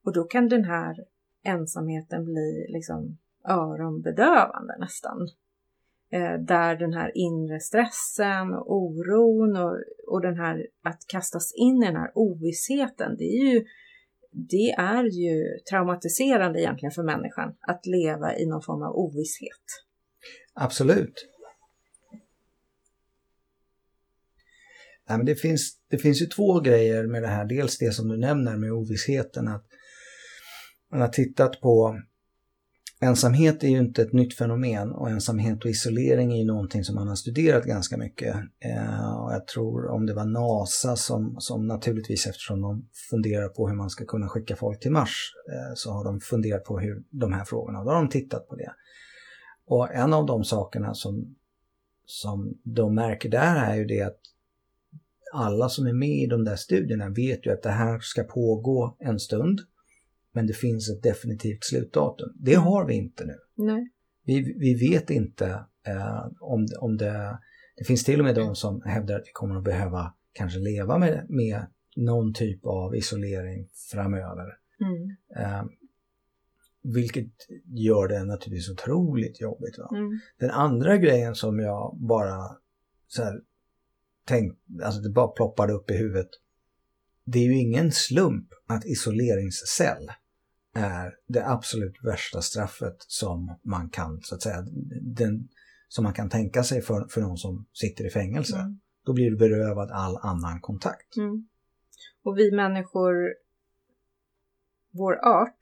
Och 0.05 0.13
då 0.13 0.25
kan 0.25 0.49
den 0.49 0.65
här 0.65 0.97
ensamheten 1.43 2.25
bli 2.25 2.67
liksom 2.69 3.19
öronbedövande 3.49 4.77
nästan. 4.79 5.29
Eh, 6.13 6.41
där 6.41 6.77
den 6.77 6.93
här 6.93 7.13
inre 7.15 7.61
stressen 7.61 8.53
och 8.53 8.73
oron 8.73 9.57
och, 9.57 9.79
och 10.07 10.21
den 10.23 10.39
här 10.39 10.67
att 10.83 11.07
kastas 11.07 11.53
in 11.57 11.83
i 11.83 11.87
den 11.87 11.97
här 11.97 12.11
ovissheten, 12.15 13.17
det 13.17 13.25
är 13.25 13.55
ju 13.55 13.65
det 14.33 14.71
är 14.71 15.05
ju 15.05 15.59
traumatiserande 15.71 16.61
egentligen 16.61 16.91
för 16.91 17.03
människan 17.03 17.55
att 17.61 17.87
leva 17.87 18.37
i 18.37 18.47
någon 18.47 18.63
form 18.63 18.83
av 18.83 18.97
ovisshet. 18.97 19.65
Absolut. 20.55 21.29
Nej, 25.09 25.19
men 25.19 25.27
det, 25.27 25.35
finns, 25.35 25.79
det 25.89 25.99
finns 25.99 26.23
ju 26.23 26.27
två 26.27 26.61
grejer 26.61 27.07
med 27.07 27.23
det 27.23 27.29
här. 27.29 27.45
Dels 27.45 27.79
det 27.79 27.93
som 27.93 28.09
du 28.09 28.17
nämner 28.17 28.57
med 28.57 28.73
ovissheten. 28.73 29.49
att 29.49 29.67
Man 30.91 31.01
har 31.01 31.09
tittat 31.09 31.61
på 31.61 32.01
Ensamhet 33.03 33.65
är 33.65 33.69
ju 33.69 33.79
inte 33.79 34.03
ett 34.03 34.13
nytt 34.13 34.35
fenomen 34.35 34.93
och 34.93 35.11
ensamhet 35.11 35.65
och 35.65 35.71
isolering 35.71 36.33
är 36.33 36.37
ju 36.37 36.45
någonting 36.45 36.85
som 36.85 36.95
man 36.95 37.09
har 37.09 37.15
studerat 37.15 37.65
ganska 37.65 37.97
mycket. 37.97 38.37
Eh, 38.59 39.17
och 39.23 39.33
jag 39.33 39.47
tror 39.47 39.89
om 39.89 40.07
det 40.07 40.15
var 40.15 40.25
NASA 40.25 40.97
som, 40.97 41.37
som 41.39 41.67
naturligtvis 41.67 42.27
eftersom 42.27 42.61
de 42.61 42.89
funderar 43.11 43.49
på 43.49 43.69
hur 43.69 43.77
man 43.77 43.91
ska 43.91 44.05
kunna 44.05 44.29
skicka 44.29 44.57
folk 44.57 44.81
till 44.81 44.93
Mars 44.93 45.33
eh, 45.53 45.75
så 45.75 45.91
har 45.91 46.05
de 46.05 46.21
funderat 46.21 46.65
på 46.65 46.79
hur 46.79 47.03
de 47.11 47.33
här 47.33 47.45
frågorna, 47.45 47.79
och 47.79 47.85
då 47.85 47.91
har 47.91 47.99
de 47.99 48.09
tittat 48.09 48.49
på 48.49 48.57
det. 48.57 48.73
Och 49.67 49.95
en 49.95 50.13
av 50.13 50.27
de 50.27 50.45
sakerna 50.45 50.95
som, 50.95 51.37
som 52.07 52.59
de 52.63 52.95
märker 52.95 53.29
där 53.29 53.57
är 53.57 53.77
ju 53.77 53.85
det 53.85 54.03
att 54.03 54.21
alla 55.33 55.69
som 55.69 55.87
är 55.87 55.93
med 55.93 56.23
i 56.23 56.27
de 56.27 56.45
där 56.45 56.57
studierna 56.57 57.09
vet 57.09 57.47
ju 57.47 57.53
att 57.53 57.63
det 57.63 57.71
här 57.71 57.99
ska 58.01 58.23
pågå 58.23 58.97
en 58.99 59.19
stund. 59.19 59.61
Men 60.33 60.47
det 60.47 60.53
finns 60.53 60.91
ett 60.91 61.03
definitivt 61.03 61.65
slutdatum. 61.65 62.33
Det 62.35 62.55
har 62.55 62.87
vi 62.87 62.95
inte 62.95 63.25
nu. 63.25 63.37
Nej. 63.55 63.91
Vi, 64.25 64.57
vi 64.59 64.91
vet 64.91 65.11
inte 65.11 65.47
eh, 65.87 66.27
om, 66.41 66.67
om 66.81 66.97
det... 66.97 67.39
Det 67.77 67.85
finns 67.85 68.05
till 68.05 68.19
och 68.19 68.25
med 68.25 68.35
de 68.35 68.57
som 68.57 68.83
hävdar 68.83 69.17
att 69.17 69.27
vi 69.27 69.33
kommer 69.33 69.57
att 69.57 69.65
behöva 69.65 70.15
kanske 70.33 70.59
leva 70.59 70.99
med, 70.99 71.27
med 71.29 71.67
någon 71.97 72.35
typ 72.35 72.67
av 72.67 72.97
isolering 72.97 73.69
framöver. 73.93 74.57
Mm. 74.81 75.17
Eh, 75.37 75.65
vilket 76.83 77.33
gör 77.65 78.09
det 78.09 78.25
naturligtvis 78.25 78.71
otroligt 78.71 79.41
jobbigt. 79.41 79.79
Mm. 79.79 80.21
Den 80.39 80.51
andra 80.51 80.97
grejen 80.97 81.35
som 81.35 81.59
jag 81.59 81.97
bara 82.01 82.57
så 83.07 83.23
här, 83.23 83.41
tänkt, 84.25 84.57
alltså 84.83 85.01
det 85.01 85.11
bara 85.11 85.29
ploppade 85.29 85.73
upp 85.73 85.91
i 85.91 85.95
huvudet. 85.95 86.31
Det 87.25 87.39
är 87.39 87.45
ju 87.45 87.59
ingen 87.59 87.93
slump 87.93 88.49
att 88.67 88.87
isoleringscell 88.87 90.11
är 90.75 91.15
det 91.27 91.47
absolut 91.47 92.05
värsta 92.05 92.43
straffet 92.43 92.97
som 92.99 93.59
man 93.63 93.91
kan, 93.91 94.21
så 94.23 94.35
att 94.35 94.43
säga, 94.43 94.63
den, 95.03 95.49
som 95.89 96.05
man 96.05 96.15
kan 96.15 96.31
tänka 96.31 96.63
sig 96.63 96.83
för, 96.83 97.09
för 97.09 97.21
någon 97.21 97.37
som 97.37 97.67
sitter 97.73 98.07
i 98.07 98.11
fängelse. 98.11 98.57
Mm. 98.57 98.81
Då 99.05 99.13
blir 99.13 99.31
du 99.31 99.37
berövad 99.37 99.91
all 99.91 100.17
annan 100.17 100.61
kontakt. 100.61 101.17
Mm. 101.17 101.49
Och 102.23 102.39
vi 102.39 102.53
människor, 102.53 103.15
vår 104.91 105.13
art, 105.25 105.59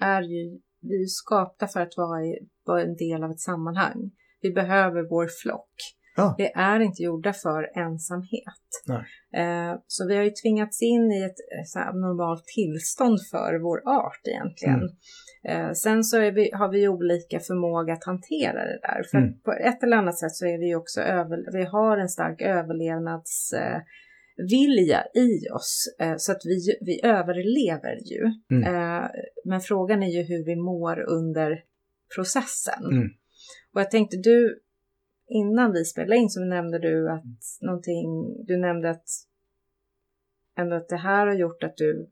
är 0.00 0.22
ju, 0.22 0.60
vi 0.80 1.02
är 1.02 1.06
skapta 1.06 1.68
för 1.68 1.80
att 1.80 1.96
vara, 1.96 2.24
i, 2.24 2.48
vara 2.64 2.82
en 2.82 2.96
del 2.96 3.24
av 3.24 3.30
ett 3.30 3.40
sammanhang. 3.40 4.10
Vi 4.40 4.52
behöver 4.52 5.02
vår 5.02 5.28
flock. 5.42 5.74
Ja. 6.16 6.34
Vi 6.38 6.50
är 6.54 6.80
inte 6.80 7.02
gjorda 7.02 7.32
för 7.32 7.78
ensamhet. 7.78 8.66
Eh, 9.36 9.80
så 9.86 10.06
vi 10.08 10.16
har 10.16 10.24
ju 10.24 10.30
tvingats 10.30 10.82
in 10.82 11.12
i 11.12 11.22
ett 11.22 11.40
eh, 11.58 11.64
så 11.66 11.78
abnormalt 11.78 12.44
tillstånd 12.44 13.18
för 13.30 13.58
vår 13.58 13.78
art 13.88 14.20
egentligen. 14.28 14.80
Mm. 15.48 15.66
Eh, 15.66 15.72
sen 15.72 16.04
så 16.04 16.18
vi, 16.18 16.50
har 16.52 16.68
vi 16.68 16.88
olika 16.88 17.40
förmåga 17.40 17.92
att 17.92 18.04
hantera 18.04 18.64
det 18.64 18.80
där. 18.82 19.02
För 19.10 19.18
Mm. 19.18 19.40
på 19.40 19.52
ett 19.52 19.82
eller 19.82 19.96
annat 19.96 20.18
sätt 20.18 20.32
så 20.32 20.46
är 20.46 20.58
vi 20.58 20.74
också 20.74 21.00
över, 21.00 21.52
vi 21.52 21.64
har 21.64 21.98
en 21.98 22.08
stark 22.08 22.42
överlevnadsvilja 22.42 23.76
eh, 23.76 23.82
vilja 24.50 25.04
i 25.14 25.48
oss. 25.54 25.94
Så 26.16 26.32
att 26.32 26.42
vi, 26.44 26.76
vi 26.80 27.00
överlever 27.04 27.96
ju. 28.12 28.22
Mm. 28.50 29.08
Men 29.44 29.60
frågan 29.60 30.02
är 30.02 30.08
ju 30.08 30.22
hur 30.22 30.44
vi 30.44 30.56
mår 30.56 31.00
under 31.00 31.62
processen. 32.16 32.84
Mm. 32.92 33.08
Och 33.74 33.80
jag 33.80 33.90
tänkte 33.90 34.16
du, 34.16 34.60
innan 35.30 35.72
vi 35.72 35.84
spelade 35.84 36.16
in 36.16 36.30
så 36.30 36.44
nämnde 36.44 36.78
du 36.78 37.10
att 37.10 37.24
någonting, 37.60 38.36
du 38.46 38.56
nämnde 38.56 38.90
att 38.90 39.04
ändå 40.58 40.76
att 40.76 40.88
det 40.88 40.96
här 40.96 41.26
har 41.26 41.34
gjort 41.34 41.62
att 41.62 41.76
du 41.76 42.10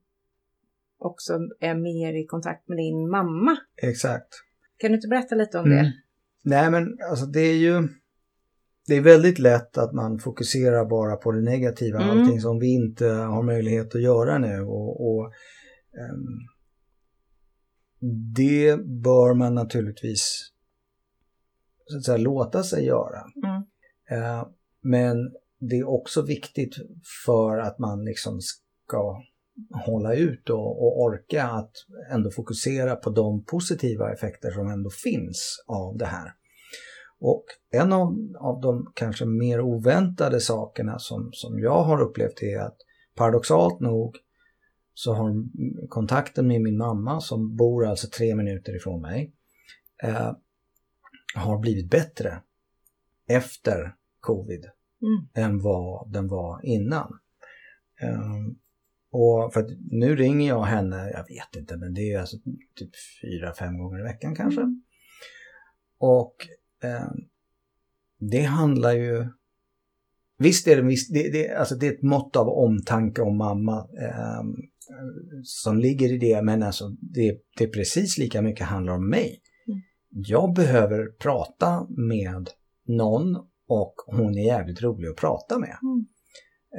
också 0.98 1.38
är 1.60 1.74
mer 1.74 2.14
i 2.14 2.26
kontakt 2.26 2.68
med 2.68 2.78
din 2.78 3.10
mamma. 3.10 3.56
Exakt. 3.82 4.28
Kan 4.76 4.90
du 4.90 4.94
inte 4.96 5.08
berätta 5.08 5.34
lite 5.34 5.58
om 5.58 5.64
Mm. 5.64 5.84
det? 5.84 5.92
Nej 6.44 6.70
men 6.70 6.98
alltså 7.10 7.26
det 7.26 7.40
är 7.40 7.56
ju 7.56 7.88
det 8.86 8.94
är 8.94 9.00
väldigt 9.00 9.38
lätt 9.38 9.78
att 9.78 9.92
man 9.92 10.18
fokuserar 10.18 10.84
bara 10.84 11.16
på 11.16 11.32
det 11.32 11.40
negativa, 11.42 12.02
Mm. 12.02 12.10
allting 12.18 12.40
som 12.40 12.58
vi 12.58 12.66
inte 12.74 13.06
har 13.06 13.42
möjlighet 13.42 13.94
att 13.94 14.02
göra 14.02 14.38
nu. 14.38 14.60
Och, 14.60 15.06
och 15.10 15.32
ehm, 16.00 16.38
Det 18.34 18.76
bör 18.84 19.34
man 19.34 19.54
naturligtvis 19.54 20.50
så 21.88 21.96
att 21.96 22.04
säga, 22.04 22.18
låta 22.18 22.62
sig 22.62 22.84
göra. 22.84 23.22
Mm. 23.44 23.62
Eh, 24.10 24.46
men 24.80 25.32
det 25.58 25.78
är 25.78 25.88
också 25.88 26.22
viktigt 26.22 26.74
för 27.26 27.58
att 27.58 27.78
man 27.78 28.04
liksom 28.04 28.40
ska 28.40 29.22
hålla 29.86 30.14
ut 30.14 30.50
och, 30.50 30.82
och 30.82 31.02
orka 31.02 31.44
att 31.44 31.72
ändå 32.10 32.30
fokusera 32.30 32.96
på 32.96 33.10
de 33.10 33.44
positiva 33.44 34.12
effekter 34.12 34.50
som 34.50 34.68
ändå 34.70 34.90
finns 34.90 35.64
av 35.66 35.96
det 35.96 36.06
här. 36.06 36.32
Och 37.20 37.44
en 37.70 37.92
av, 37.92 38.16
av 38.38 38.60
de 38.60 38.92
kanske 38.94 39.24
mer 39.24 39.60
oväntade 39.60 40.40
sakerna 40.40 40.98
som, 40.98 41.30
som 41.32 41.58
jag 41.58 41.82
har 41.82 42.00
upplevt 42.00 42.42
är 42.42 42.58
att 42.58 42.76
paradoxalt 43.14 43.80
nog 43.80 44.16
så 44.94 45.14
har 45.14 45.44
kontakten 45.88 46.46
med 46.46 46.60
min 46.60 46.76
mamma 46.76 47.20
som 47.20 47.56
bor 47.56 47.86
alltså 47.86 48.08
tre 48.08 48.34
minuter 48.34 48.76
ifrån 48.76 49.02
mig 49.02 49.32
eh, 50.02 50.32
har 51.34 51.58
blivit 51.58 51.90
bättre 51.90 52.42
efter 53.28 53.94
covid 54.20 54.70
Mm. 55.02 55.46
än 55.46 55.62
vad 55.62 56.12
den 56.12 56.28
var 56.28 56.60
innan. 56.64 57.18
Ehm, 58.00 58.56
och 59.10 59.52
för 59.52 59.60
att 59.60 59.70
nu 59.90 60.16
ringer 60.16 60.48
jag 60.48 60.62
henne, 60.62 61.10
jag 61.10 61.26
vet 61.28 61.56
inte, 61.56 61.76
men 61.76 61.94
det 61.94 62.12
är 62.12 62.20
alltså 62.20 62.36
typ 62.74 62.90
fyra, 63.22 63.54
fem 63.54 63.78
gånger 63.78 64.00
i 64.00 64.02
veckan 64.02 64.34
kanske. 64.34 64.60
Mm. 64.60 64.82
Och 65.98 66.34
ehm, 66.82 67.16
det 68.18 68.42
handlar 68.42 68.92
ju 68.92 69.28
Visst 70.40 70.66
är 70.68 70.76
det, 70.76 70.82
visst, 70.82 71.12
det, 71.14 71.30
det, 71.30 71.54
alltså 71.56 71.74
det 71.74 71.86
är 71.86 71.92
ett 71.92 72.02
mått 72.02 72.36
av 72.36 72.48
omtanke 72.48 73.22
om 73.22 73.36
mamma 73.36 73.88
ehm, 74.00 74.56
som 75.44 75.78
ligger 75.78 76.12
i 76.12 76.18
det, 76.18 76.42
men 76.42 76.62
alltså 76.62 76.88
det, 76.88 77.38
det 77.56 77.64
är 77.64 77.68
precis 77.68 78.18
lika 78.18 78.42
mycket 78.42 78.66
handlar 78.66 78.92
om 78.92 79.08
mig. 79.08 79.40
Jag 80.26 80.54
behöver 80.54 81.06
prata 81.06 81.86
med 81.88 82.50
någon 82.86 83.36
och 83.68 83.94
hon 84.06 84.38
är 84.38 84.46
jävligt 84.46 84.82
rolig 84.82 85.08
att 85.08 85.16
prata 85.16 85.58
med. 85.58 85.78
Mm. 85.82 86.06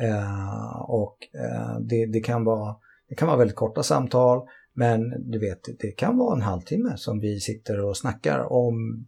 Eh, 0.01 0.81
och 0.81 1.17
eh, 1.33 1.79
det, 1.79 2.05
det, 2.05 2.19
kan 2.19 2.43
vara, 2.43 2.75
det 3.09 3.15
kan 3.15 3.27
vara 3.27 3.37
väldigt 3.37 3.55
korta 3.57 3.83
samtal 3.83 4.47
men 4.73 5.31
du 5.31 5.39
vet, 5.39 5.59
det 5.79 5.91
kan 5.91 6.17
vara 6.17 6.35
en 6.35 6.41
halvtimme 6.41 6.97
som 6.97 7.19
vi 7.19 7.39
sitter 7.39 7.79
och 7.85 7.97
snackar 7.97 8.51
om 8.53 9.07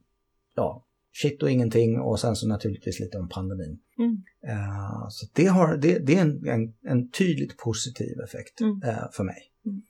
ja, 0.55 0.85
shit 1.21 1.43
och 1.43 1.51
ingenting 1.51 2.00
och 2.00 2.19
sen 2.19 2.35
så 2.35 2.47
naturligtvis 2.47 3.00
lite 3.00 3.17
om 3.17 3.29
pandemin. 3.29 3.79
Mm. 3.97 4.23
Eh, 4.47 5.07
så 5.09 5.27
det, 5.33 5.45
har, 5.45 5.77
det, 5.77 6.00
det 6.00 6.15
är 6.15 6.21
en, 6.21 6.47
en, 6.47 6.73
en 6.83 7.11
tydligt 7.11 7.57
positiv 7.57 8.19
effekt 8.19 8.61
Mm. 8.61 8.79
för 9.11 9.23
mig. 9.23 9.38
Mm. 9.65 9.81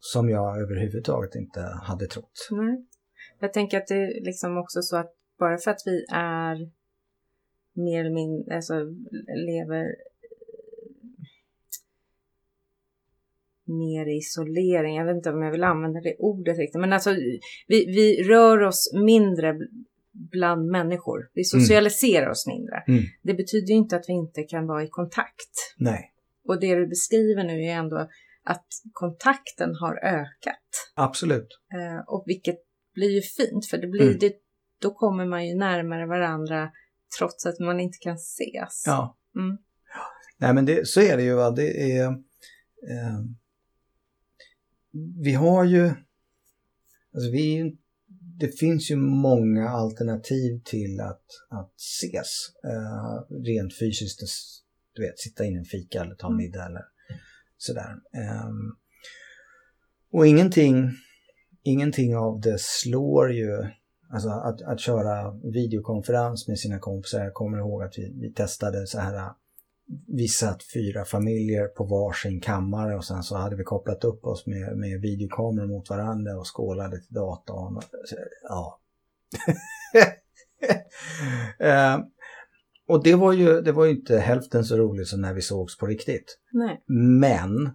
Som 0.00 0.30
jag 0.30 0.60
överhuvudtaget 0.60 1.34
inte 1.34 1.60
hade 1.60 2.06
trott. 2.06 2.48
Nej. 2.50 2.86
Jag 3.38 3.52
tänker 3.52 3.78
att 3.78 3.86
det 3.86 3.94
är 3.94 4.24
liksom 4.24 4.58
också 4.58 4.82
så 4.82 4.96
att 4.96 5.14
bara 5.38 5.58
för 5.58 5.70
att 5.70 5.82
vi 5.86 6.04
är 6.12 6.70
mer 7.72 8.00
eller 8.00 8.14
mindre, 8.14 8.56
alltså 8.56 8.74
lever 9.36 9.94
mer 13.64 14.16
isolering. 14.16 14.96
Jag 14.96 15.04
vet 15.04 15.16
inte 15.16 15.30
om 15.30 15.42
jag 15.42 15.50
vill 15.50 15.64
använda 15.64 16.00
det 16.00 16.16
ordet 16.18 16.58
riktigt, 16.58 16.80
men 16.80 16.92
alltså 16.92 17.10
vi, 17.68 17.86
vi 17.86 18.22
rör 18.22 18.62
oss 18.62 18.92
mindre 18.94 19.58
bland 20.12 20.66
människor. 20.66 21.30
Vi 21.34 21.44
socialiserar 21.44 22.30
oss 22.30 22.46
mindre. 22.46 22.84
Mm. 22.88 23.02
Det 23.22 23.34
betyder 23.34 23.68
ju 23.68 23.74
inte 23.74 23.96
att 23.96 24.04
vi 24.08 24.12
inte 24.12 24.42
kan 24.42 24.66
vara 24.66 24.84
i 24.84 24.88
kontakt. 24.88 25.74
Nej, 25.78 26.12
Och 26.44 26.60
det 26.60 26.74
du 26.74 26.86
beskriver 26.86 27.44
nu 27.44 27.64
är 27.64 27.74
ändå 27.74 28.08
att 28.44 28.66
kontakten 28.92 29.74
har 29.80 29.94
ökat. 30.04 30.68
absolut. 30.94 31.48
Eh, 31.74 32.04
och 32.08 32.24
vilket 32.26 32.58
blir 32.94 33.10
ju 33.10 33.20
fint, 33.22 33.66
för 33.66 33.78
det 33.78 33.86
blir 33.86 34.02
Mm. 34.06 34.18
det, 34.18 34.32
då 34.80 34.94
kommer 34.94 35.26
man 35.26 35.46
ju 35.48 35.54
närmare 35.54 36.06
varandra 36.06 36.70
trots 37.18 37.46
att 37.46 37.58
man 37.58 37.80
inte 37.80 37.98
kan 38.00 38.14
ses. 38.16 38.82
Ja. 38.86 39.18
Mm. 39.36 39.58
Nej 40.38 40.54
men 40.54 40.64
det, 40.64 40.88
så 40.88 41.00
är 41.00 41.16
det 41.16 41.22
ju. 41.22 41.34
Va? 41.34 41.50
Det, 41.50 41.92
är, 41.98 42.04
eh, 42.90 43.20
vi 45.22 45.32
har 45.34 45.64
ju... 45.64 45.84
Alltså 47.14 47.30
vi, 47.32 47.76
det 48.38 48.58
finns 48.58 48.90
ju 48.90 48.96
många 48.96 49.68
alternativ 49.68 50.60
till 50.64 51.00
att, 51.00 51.24
att 51.50 51.74
ses. 51.76 52.30
Eh, 52.64 53.36
rent 53.44 53.78
fysiskt, 53.78 54.20
du 54.94 55.02
vet, 55.02 55.18
sitta 55.18 55.44
in 55.44 55.54
i 55.54 55.58
en 55.58 55.64
fika 55.64 56.00
eller 56.00 56.14
ta 56.14 56.26
en 56.26 56.32
Mm. 56.32 56.36
middag 56.44 56.66
eller 56.66 56.82
sådär. 57.62 57.96
Ehm, 58.12 58.76
och 60.12 60.26
ingenting, 60.26 60.90
ingenting 61.62 62.16
av 62.16 62.40
det 62.40 62.60
slår 62.60 63.32
ju 63.32 63.70
Alltså 64.12 64.28
att, 64.28 64.62
att 64.62 64.80
köra 64.80 65.32
videokonferens 65.32 66.48
med 66.48 66.58
sina 66.58 66.78
kompisar. 66.78 67.24
Jag 67.24 67.34
kommer 67.34 67.58
ihåg 67.58 67.82
att 67.82 67.98
vi, 67.98 68.12
vi 68.20 68.32
testade 68.32 68.86
så 68.86 68.98
här. 68.98 69.30
Vi 70.06 70.28
satt 70.28 70.62
fyra 70.74 71.04
familjer 71.04 71.66
på 71.66 71.84
varsin 71.84 72.40
kammare 72.40 72.96
och 72.96 73.04
sen 73.04 73.22
så 73.22 73.36
hade 73.36 73.56
vi 73.56 73.64
kopplat 73.64 74.04
upp 74.04 74.24
oss 74.24 74.46
med, 74.46 74.76
med 74.76 75.00
videokameror 75.00 75.66
mot 75.66 75.90
varandra 75.90 76.38
och 76.38 76.56
skålade 76.56 77.00
till 77.00 77.14
datorn. 77.14 77.80
Ja. 78.42 78.78
Eh, 81.58 81.98
och 82.90 83.02
det 83.04 83.14
var, 83.14 83.32
ju, 83.32 83.60
det 83.60 83.72
var 83.72 83.84
ju 83.84 83.90
inte 83.90 84.18
hälften 84.18 84.64
så 84.64 84.76
roligt 84.76 85.08
som 85.08 85.20
när 85.20 85.34
vi 85.34 85.40
sågs 85.42 85.78
på 85.78 85.86
riktigt. 85.86 86.38
Nej. 86.52 86.82
Men 87.20 87.66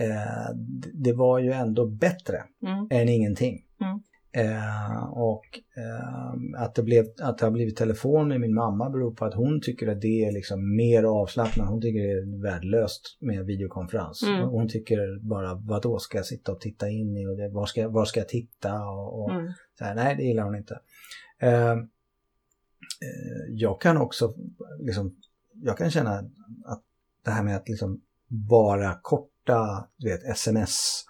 eh, 0.00 0.54
det 0.94 1.12
var 1.12 1.38
ju 1.38 1.52
ändå 1.52 1.86
bättre 1.86 2.42
Mm. 2.66 2.86
än 2.90 3.08
ingenting. 3.08 3.60
Mm. 3.80 4.00
Eh, 4.36 5.04
och 5.12 5.44
eh, 5.76 6.62
att, 6.62 6.74
det 6.74 6.82
blev, 6.82 7.04
att 7.22 7.38
det 7.38 7.46
har 7.46 7.50
blivit 7.50 7.76
telefon 7.76 8.28
med 8.28 8.40
min 8.40 8.54
mamma 8.54 8.90
beror 8.90 9.14
på 9.14 9.24
att 9.24 9.34
hon 9.34 9.60
tycker 9.60 9.88
att 9.88 10.00
det 10.00 10.24
är 10.24 10.32
liksom 10.32 10.76
mer 10.76 11.04
avslappnat. 11.04 11.68
Hon 11.68 11.80
tycker 11.80 12.00
det 12.00 12.12
är 12.12 12.42
värdelöst 12.42 13.18
med 13.20 13.46
videokonferens. 13.46 14.22
Mm. 14.22 14.48
Hon 14.48 14.68
tycker 14.68 15.28
bara, 15.28 15.54
vadå 15.54 15.98
ska 15.98 16.18
jag 16.18 16.26
sitta 16.26 16.52
och 16.52 16.60
titta 16.60 16.88
in 16.88 17.16
i 17.16 17.26
och 17.26 17.36
det, 17.36 17.48
var, 17.48 17.66
ska, 17.66 17.80
jag- 17.80 17.90
var 17.92 18.04
ska 18.04 18.20
jag 18.20 18.28
titta? 18.28 18.74
Och, 18.84 19.22
och 19.22 19.30
Mm. 19.30 19.52
så 19.78 19.84
här, 19.84 19.94
nej, 19.94 20.16
det 20.16 20.22
gillar 20.22 20.42
hon 20.44 20.56
inte. 20.56 20.78
Eh, 21.40 21.76
jag 23.48 23.80
kan 23.80 23.96
också 23.96 24.34
liksom, 24.80 25.16
jag 25.62 25.78
kan 25.78 25.90
känna 25.90 26.10
att 26.64 26.82
det 27.24 27.30
här 27.30 27.42
med 27.42 27.56
att 27.56 27.68
liksom 27.68 28.00
bara 28.28 28.98
korta, 29.02 29.88
du 29.96 30.08
vet, 30.10 30.24
sms, 30.24 31.04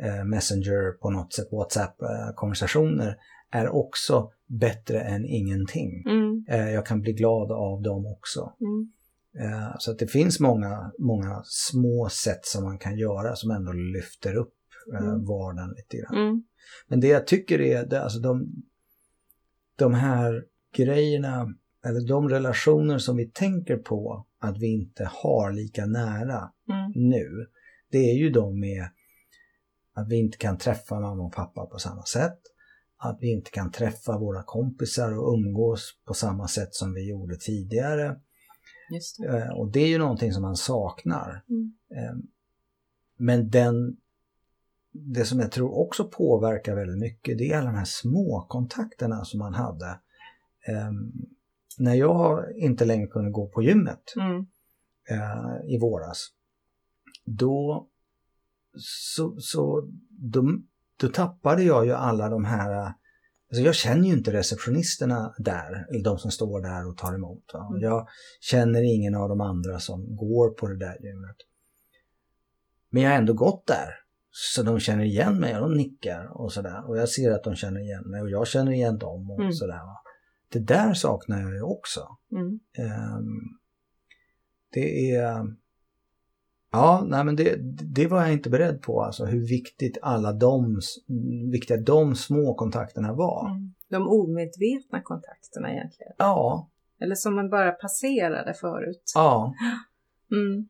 eh, 0.00 0.24
messenger 0.24 0.92
på 0.92 1.10
något 1.10 1.32
sätt, 1.32 1.48
WhatsApp-konversationer 1.52 3.16
är 3.50 3.68
också 3.68 4.30
bättre 4.46 5.00
än 5.00 5.24
ingenting. 5.24 6.04
Mm. 6.06 6.44
Eh, 6.48 6.70
jag 6.70 6.86
kan 6.86 7.00
bli 7.00 7.12
glad 7.12 7.52
av 7.52 7.82
dem 7.82 8.06
också. 8.06 8.52
Mm. 8.60 8.92
Eh, 9.38 9.74
så 9.78 9.90
att 9.90 9.98
det 9.98 10.06
finns 10.06 10.40
många, 10.40 10.92
många 10.98 11.42
små 11.44 12.08
sätt 12.08 12.46
som 12.46 12.64
man 12.64 12.78
kan 12.78 12.98
göra 12.98 13.36
som 13.36 13.50
ändå 13.50 13.72
lyfter 13.72 14.34
upp 14.34 14.54
eh, 14.92 15.06
Mm. 15.06 15.24
vardagen 15.24 15.74
lite 15.76 15.96
grann. 15.96 16.22
Mm. 16.22 16.44
Men 16.88 17.00
det 17.00 17.06
jag 17.08 17.26
tycker 17.26 17.60
är, 17.60 17.86
det, 17.86 18.02
alltså 18.02 18.18
de, 18.18 18.48
de 19.76 19.94
här 19.94 20.44
grejerna 20.72 21.54
eller 21.84 22.08
de 22.08 22.28
relationer 22.28 22.98
som 22.98 23.16
vi 23.16 23.26
tänker 23.30 23.76
på 23.76 24.26
att 24.38 24.58
vi 24.58 24.66
inte 24.66 25.04
har 25.12 25.52
lika 25.52 25.86
nära 25.86 26.52
Mm. 26.68 26.92
nu, 26.94 27.46
det 27.90 27.98
är 28.10 28.14
ju 28.14 28.30
de 28.30 28.60
med 28.60 28.84
att 29.94 30.08
vi 30.08 30.16
inte 30.16 30.38
kan 30.38 30.58
träffa 30.58 31.00
mamma 31.00 31.22
och 31.22 31.32
pappa 31.32 31.66
på 31.66 31.78
samma 31.78 32.02
sätt, 32.02 32.38
att 32.96 33.18
vi 33.20 33.32
inte 33.32 33.50
kan 33.50 33.70
träffa 33.70 34.18
våra 34.18 34.42
kompisar 34.42 35.18
och 35.18 35.34
umgås 35.34 35.94
på 36.04 36.14
samma 36.14 36.48
sätt 36.48 36.74
som 36.74 36.94
vi 36.94 37.08
gjorde 37.08 37.36
tidigare. 37.36 38.20
Det. 39.18 39.26
Eh, 39.26 39.48
Och 39.50 39.70
det 39.72 39.80
är 39.80 39.88
ju 39.88 39.98
någonting 39.98 40.32
som 40.32 40.42
man 40.42 40.56
saknar. 40.56 41.44
Mm. 41.48 41.72
Eh, 41.90 42.16
Men 43.16 43.50
den, 43.50 43.96
det 44.92 45.24
som 45.24 45.40
jag 45.40 45.52
tror 45.52 45.78
också 45.78 46.04
påverkar 46.04 46.74
väldigt 46.74 46.98
mycket, 46.98 47.38
det 47.38 47.52
är 47.52 47.58
alla 47.58 47.70
de 47.70 47.76
här 47.78 47.84
små 47.84 48.46
kontakterna 48.48 49.24
som 49.24 49.38
man 49.38 49.54
hade. 49.54 49.98
Eh, 50.68 50.90
När 51.78 51.94
jag 51.94 52.44
inte 52.56 52.84
längre 52.84 53.06
kunde 53.06 53.30
gå 53.30 53.48
på 53.48 53.62
gymmet 53.62 54.02
Mm. 54.16 54.46
eh, 55.10 55.74
i 55.74 55.78
våras, 55.78 56.28
då, 57.24 57.88
så, 59.14 59.36
så, 59.38 59.88
då, 60.10 60.44
då 61.00 61.08
tappade 61.08 61.62
jag 61.62 61.86
ju 61.86 61.92
alla 61.92 62.28
de 62.28 62.44
här 62.44 62.92
Alltså 63.50 63.64
jag 63.64 63.74
känner 63.74 64.06
ju 64.08 64.12
inte 64.12 64.32
receptionisterna 64.32 65.34
där, 65.38 65.86
eller 65.90 66.04
de 66.04 66.18
som 66.18 66.30
står 66.30 66.60
där 66.62 66.88
och 66.88 66.96
tar 66.96 67.14
emot. 67.14 67.50
Va? 67.54 67.66
Mm. 67.70 67.80
Jag 67.82 68.08
känner 68.40 68.82
ingen 68.94 69.14
av 69.14 69.28
de 69.28 69.40
andra 69.40 69.78
som 69.78 70.16
går 70.16 70.50
på 70.50 70.68
det 70.68 70.76
där 70.78 70.96
gymmet. 71.02 71.36
Men 72.90 73.02
jag 73.02 73.10
har 73.10 73.16
ändå 73.18 73.32
gått 73.32 73.66
där. 73.66 73.88
Så 74.30 74.62
de 74.62 74.80
känner 74.80 75.04
igen 75.04 75.38
mig 75.40 75.54
och 75.56 75.60
de 75.70 75.76
nickar 75.76 76.40
och 76.40 76.52
sådär. 76.52 76.88
Och 76.88 76.98
jag 76.98 77.08
ser 77.08 77.32
att 77.32 77.44
de 77.44 77.54
känner 77.56 77.80
igen 77.80 78.02
mig 78.10 78.22
och 78.22 78.30
jag 78.30 78.46
känner 78.46 78.72
igen 78.72 78.98
dem 78.98 79.30
och 79.30 79.40
Mm. 79.40 79.52
sådär. 79.52 79.78
Va? 79.78 80.02
Det 80.52 80.58
där 80.58 80.94
saknar 80.94 81.40
jag 81.40 81.52
ju 81.54 81.62
också. 81.62 82.00
Mm. 82.32 82.60
Ehm, 82.78 83.40
det 84.72 85.10
är... 85.16 85.46
Ja, 86.74 87.04
nej 87.06 87.24
men 87.24 87.36
det, 87.36 87.56
det 87.94 88.06
var 88.06 88.20
jag 88.22 88.32
inte 88.32 88.50
beredd 88.50 88.82
på, 88.82 89.02
alltså 89.02 89.24
hur 89.24 89.48
viktigt 89.48 89.98
alla 90.02 90.32
de, 90.32 90.80
viktiga 91.52 91.76
de 91.76 92.14
små 92.14 92.54
kontakterna 92.54 93.12
var. 93.12 93.50
Mm. 93.50 93.74
De 93.88 94.08
omedvetna 94.08 95.00
kontakterna 95.02 95.72
egentligen. 95.72 96.12
Ja, 96.18 96.68
Eller 97.00 97.14
som 97.14 97.34
man 97.34 97.50
bara 97.50 97.70
passerade 97.72 98.54
förut. 98.54 99.12
ja. 99.14 99.54
Mm. 100.32 100.68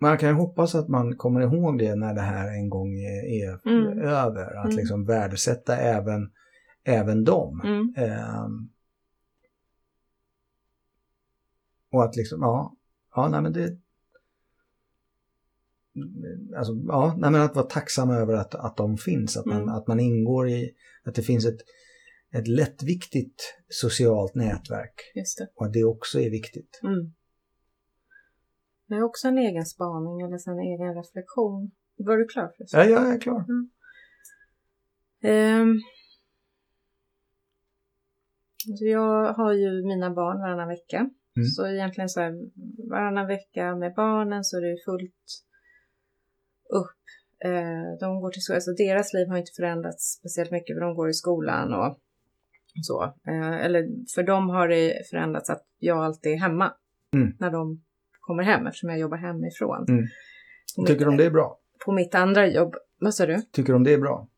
Man 0.00 0.18
kan 0.18 0.28
ju 0.28 0.34
hoppas 0.34 0.74
att 0.74 0.88
man 0.88 1.16
kommer 1.16 1.40
ihåg 1.40 1.78
det 1.78 1.94
när 1.94 2.14
det 2.14 2.20
här 2.20 2.48
en 2.48 2.70
gång 2.70 2.94
är, 3.00 3.68
Mm. 3.68 3.98
över. 3.98 4.56
Att 4.58 4.64
Mm. 4.64 4.76
liksom 4.76 5.04
värdesätta 5.06 5.76
även, 5.76 6.30
även 6.84 7.24
dem. 7.24 7.60
Mm. 7.64 7.94
Och 11.90 12.04
att 12.04 12.16
liksom, 12.16 12.38
ja, 12.42 12.76
ja 13.14 13.28
nej 13.28 13.42
men 13.42 13.52
det... 13.52 13.78
Alltså, 16.56 16.72
ja, 16.88 17.14
nej 17.18 17.30
men 17.30 17.40
att 17.40 17.54
vara 17.56 17.66
tacksam 17.66 18.10
över 18.10 18.34
att, 18.34 18.54
att 18.54 18.76
de 18.76 18.96
finns, 18.96 19.36
att 19.36 19.46
man, 19.46 19.56
Mm. 19.62 19.68
att 19.74 19.86
man 19.86 20.00
ingår 20.00 20.48
i, 20.48 20.74
att 21.04 21.14
det 21.14 21.22
finns 21.22 21.46
ett, 21.46 21.60
ett 22.32 22.48
lättviktigt 22.48 23.42
socialt 23.68 24.34
nätverk 24.34 25.12
Just 25.14 25.38
det. 25.38 25.48
och 25.54 25.66
att 25.66 25.72
det 25.72 25.84
också 25.84 26.20
är 26.20 26.30
viktigt. 26.30 26.80
Mm. 26.82 27.12
Det 28.86 28.94
är 28.94 29.02
också 29.02 29.28
en 29.28 29.38
egen 29.38 29.66
spaning 29.66 30.20
eller 30.20 30.50
en 30.50 30.58
egen 30.60 30.94
reflektion. 30.94 31.70
Var 31.96 32.16
du 32.16 32.26
klar 32.26 32.52
för 32.56 32.78
Ja, 32.78 32.84
jag 32.84 33.14
är 33.14 33.20
klar. 33.20 33.44
Ehm. 35.22 35.74
Så 38.78 38.84
jag 38.84 39.34
har 39.34 39.52
ju 39.52 39.86
mina 39.86 40.10
barn 40.10 40.38
varannan 40.40 40.68
vecka. 40.68 41.10
Mm. 41.40 41.46
Så 41.46 41.66
egentligen 41.66 42.08
så 42.08 42.20
här 42.20 42.32
varannan 42.90 43.26
vecka 43.26 43.76
med 43.76 43.94
barnen 43.94 44.44
så 44.44 44.56
är 44.56 44.60
det 44.60 44.76
fullt 44.84 45.24
upp. 46.70 47.00
Eh, 47.44 47.98
de 48.00 48.20
går 48.20 48.30
till 48.30 48.42
skolan, 48.42 48.56
alltså 48.56 48.72
deras 48.72 49.12
liv 49.14 49.28
har 49.28 49.38
inte 49.38 49.52
förändrats 49.56 50.04
speciellt 50.18 50.50
mycket 50.50 50.76
för 50.76 50.80
de 50.80 50.94
går 50.94 51.08
i 51.10 51.14
skolan 51.14 51.74
och 51.74 51.98
så. 52.82 53.04
Eh, 53.04 53.64
eller 53.64 53.88
för 54.14 54.22
dem 54.22 54.48
har 54.48 54.68
det 54.68 55.08
förändrats 55.10 55.50
att 55.50 55.66
jag 55.78 55.98
alltid 55.98 56.32
är 56.32 56.36
hemma 56.36 56.74
Mm. 57.14 57.36
när 57.38 57.50
de 57.50 57.82
kommer 58.20 58.42
hem 58.42 58.66
eftersom 58.66 58.90
jag 58.90 58.98
jobbar 58.98 59.16
hemifrån. 59.16 59.86
Mm. 59.88 60.06
Tycker 60.86 61.04
de 61.04 61.10
mitt, 61.10 61.18
det 61.18 61.24
är 61.24 61.30
bra? 61.30 61.58
på 61.84 61.92
mitt 61.92 62.14
andra 62.14 62.46
jobb, 62.46 62.74
vad 62.98 63.14
sa 63.14 63.26
du? 63.26 63.42
Tycker 63.52 63.72
de 63.72 63.84
det 63.84 63.92
är 63.92 63.98
bra? 63.98 64.28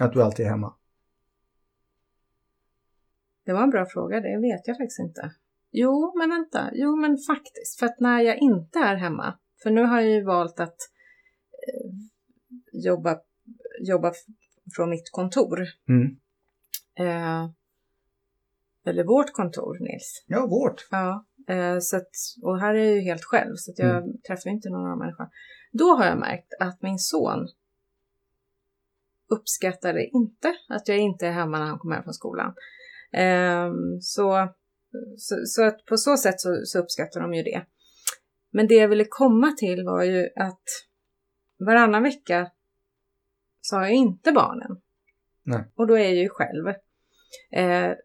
Att 0.00 0.12
du 0.12 0.22
alltid 0.22 0.46
är 0.46 0.50
hemma? 0.50 0.74
Det 3.44 3.52
var 3.52 3.62
en 3.62 3.70
bra 3.70 3.86
fråga, 3.86 4.20
det 4.20 4.40
vet 4.40 4.68
jag 4.68 4.76
faktiskt 4.76 4.98
inte. 4.98 5.32
Jo, 5.70 6.18
men 6.18 6.30
vänta. 6.30 6.70
Jo, 6.72 6.96
men 6.96 7.18
faktiskt. 7.18 7.78
För 7.78 7.86
att 7.86 8.00
när 8.00 8.20
jag 8.20 8.38
inte 8.38 8.78
är 8.78 8.96
hemma, 8.96 9.38
för 9.62 9.70
nu 9.70 9.82
har 9.84 10.00
jag 10.00 10.10
ju 10.10 10.24
valt 10.24 10.60
att 10.60 10.76
eh, 11.68 11.90
jobba, 12.72 13.20
jobba 13.80 14.12
från 14.76 14.90
mitt 14.90 15.10
kontor. 15.10 15.60
Mm. 15.88 16.16
Eh, 16.98 17.50
eller 18.84 19.04
vårt 19.04 19.32
kontor, 19.32 19.78
Nils. 19.80 20.24
Ja, 20.26 20.46
vårt. 20.46 20.88
Ja, 20.90 21.24
eh, 21.48 21.78
så 21.80 21.96
att, 21.96 22.10
och 22.42 22.60
här 22.60 22.74
är 22.74 22.84
jag 22.84 22.94
ju 22.94 23.00
helt 23.00 23.24
själv, 23.24 23.54
så 23.56 23.72
jag 23.76 24.04
träffar 24.28 24.50
inte 24.50 24.68
någon 24.68 24.86
annan 24.86 24.98
människa. 24.98 25.30
Då 25.72 25.84
har 25.84 26.06
jag 26.06 26.18
märkt 26.18 26.54
att 26.60 26.82
min 26.82 26.98
son 26.98 27.48
uppskattade 29.30 30.06
inte 30.06 30.54
att 30.68 30.88
jag 30.88 30.98
inte 30.98 31.26
är 31.26 31.32
hemma 31.32 31.58
när 31.58 31.66
han 31.66 31.78
kommer 31.78 31.94
hem 31.94 32.04
från 32.04 32.14
skolan. 32.14 32.54
Ehm, 33.12 34.00
så, 34.00 34.48
så, 35.16 35.36
så 35.44 35.64
att 35.64 35.84
på 35.84 35.96
så 35.96 36.16
sätt 36.16 36.40
så, 36.40 36.62
så 36.64 36.78
uppskattar 36.78 37.20
de 37.20 37.34
ju 37.34 37.42
det. 37.42 37.66
Men 38.50 38.66
det 38.66 38.74
jag 38.74 38.88
ville 38.88 39.04
komma 39.04 39.52
till 39.52 39.84
var 39.84 40.04
ju 40.04 40.28
att 40.36 40.62
varannan 41.58 42.02
vecka 42.02 42.50
så 43.60 43.76
har 43.76 43.82
jag 43.82 43.92
inte 43.92 44.32
barnen. 44.32 44.80
Nej. 45.42 45.64
Och 45.74 45.86
då 45.86 45.94
är 45.94 46.04
jag 46.04 46.14
ju 46.14 46.28
själv. 46.28 46.68
Eh, 47.52 47.96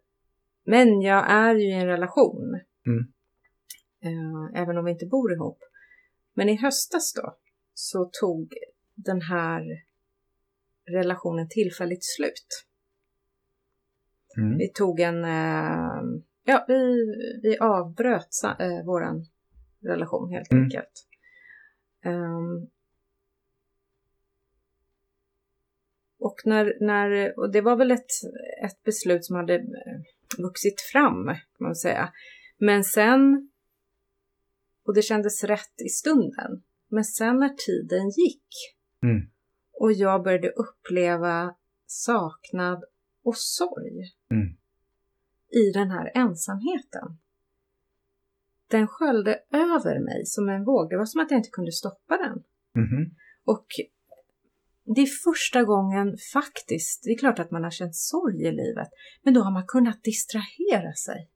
men 0.64 1.02
jag 1.02 1.32
är 1.32 1.56
ju 1.56 1.68
i 1.68 1.74
en 1.74 1.88
relation. 1.88 2.60
Mm. 2.86 3.14
Eh, 4.02 4.62
även 4.62 4.78
om 4.78 4.86
vi 4.86 4.92
inte 4.92 5.06
bor 5.06 5.34
ihop. 5.34 5.60
Men 6.34 6.50
i 6.50 6.56
höstas 6.56 7.14
då 7.14 7.38
så 7.74 8.10
tog 8.22 8.54
den 8.96 9.22
här 9.22 9.64
relationen 10.92 11.48
tillfälligt 11.50 12.04
slut. 12.04 12.66
Mm. 14.38 14.58
Vi 14.58 14.70
tog 14.70 15.00
en... 15.00 15.26
Eh, 15.26 16.02
ja, 16.46 16.66
vi, 16.68 17.06
vi 17.44 17.58
avbröt 17.58 18.28
eh, 18.60 18.86
våran 18.86 19.26
relation 19.80 20.30
helt 20.32 20.52
Mm. 20.52 20.64
enkelt. 20.64 21.08
Ehm, 22.06 22.68
och, 26.20 26.42
när, 26.46 26.78
när, 26.82 27.40
och 27.40 27.52
det 27.52 27.62
var 27.62 27.76
väl 27.76 27.92
ett, 27.92 28.12
ett 28.66 28.84
beslut 28.84 29.26
som 29.26 29.36
hade 29.36 29.56
eh, 29.56 29.62
vuxit 30.38 30.82
fram, 30.82 31.26
kan 31.26 31.38
man 31.60 31.76
säga. 31.76 32.14
Men 32.58 32.84
sen, 32.84 33.50
och 34.86 34.94
det 34.94 35.02
kändes 35.02 35.44
rätt 35.44 35.82
i 35.86 35.90
stunden, 35.90 36.64
men 36.88 37.04
sen 37.04 37.38
när 37.40 37.50
tiden 37.50 38.10
gick 38.10 38.46
Mm. 39.04 39.30
och 39.74 39.92
jag 39.94 40.24
började 40.24 40.50
uppleva 40.50 41.56
saknad 41.86 42.84
och 43.24 43.38
sorg 43.38 44.14
Mm. 44.32 44.58
I 45.50 45.72
den 45.74 45.92
här 45.92 46.12
ensamheten. 46.16 47.18
Den 48.70 48.88
sköljde 48.88 49.40
över 49.52 50.00
mig 50.00 50.26
som 50.26 50.50
en 50.50 50.64
våg. 50.64 50.90
Det 50.90 50.98
var 50.98 51.06
som 51.06 51.22
att 51.22 51.32
jag 51.32 51.40
inte 51.40 51.50
kunde 51.50 51.72
stoppa 51.72 52.18
den. 52.18 52.44
Mhm. 52.84 53.16
Och 53.46 53.66
det 54.96 55.02
är 55.02 55.32
första 55.32 55.64
gången 55.64 56.18
faktiskt, 56.34 57.04
det 57.04 57.10
är 57.10 57.18
klart 57.18 57.40
att 57.40 57.52
man 57.52 57.64
har 57.64 57.72
känt 57.72 57.96
sorg 57.96 58.42
i 58.48 58.52
livet, 58.52 58.88
men 59.24 59.34
då 59.34 59.42
har 59.42 59.52
man 59.52 59.68
kunnat 59.68 60.04
distrahera 60.04 60.94
sig. 60.94 61.30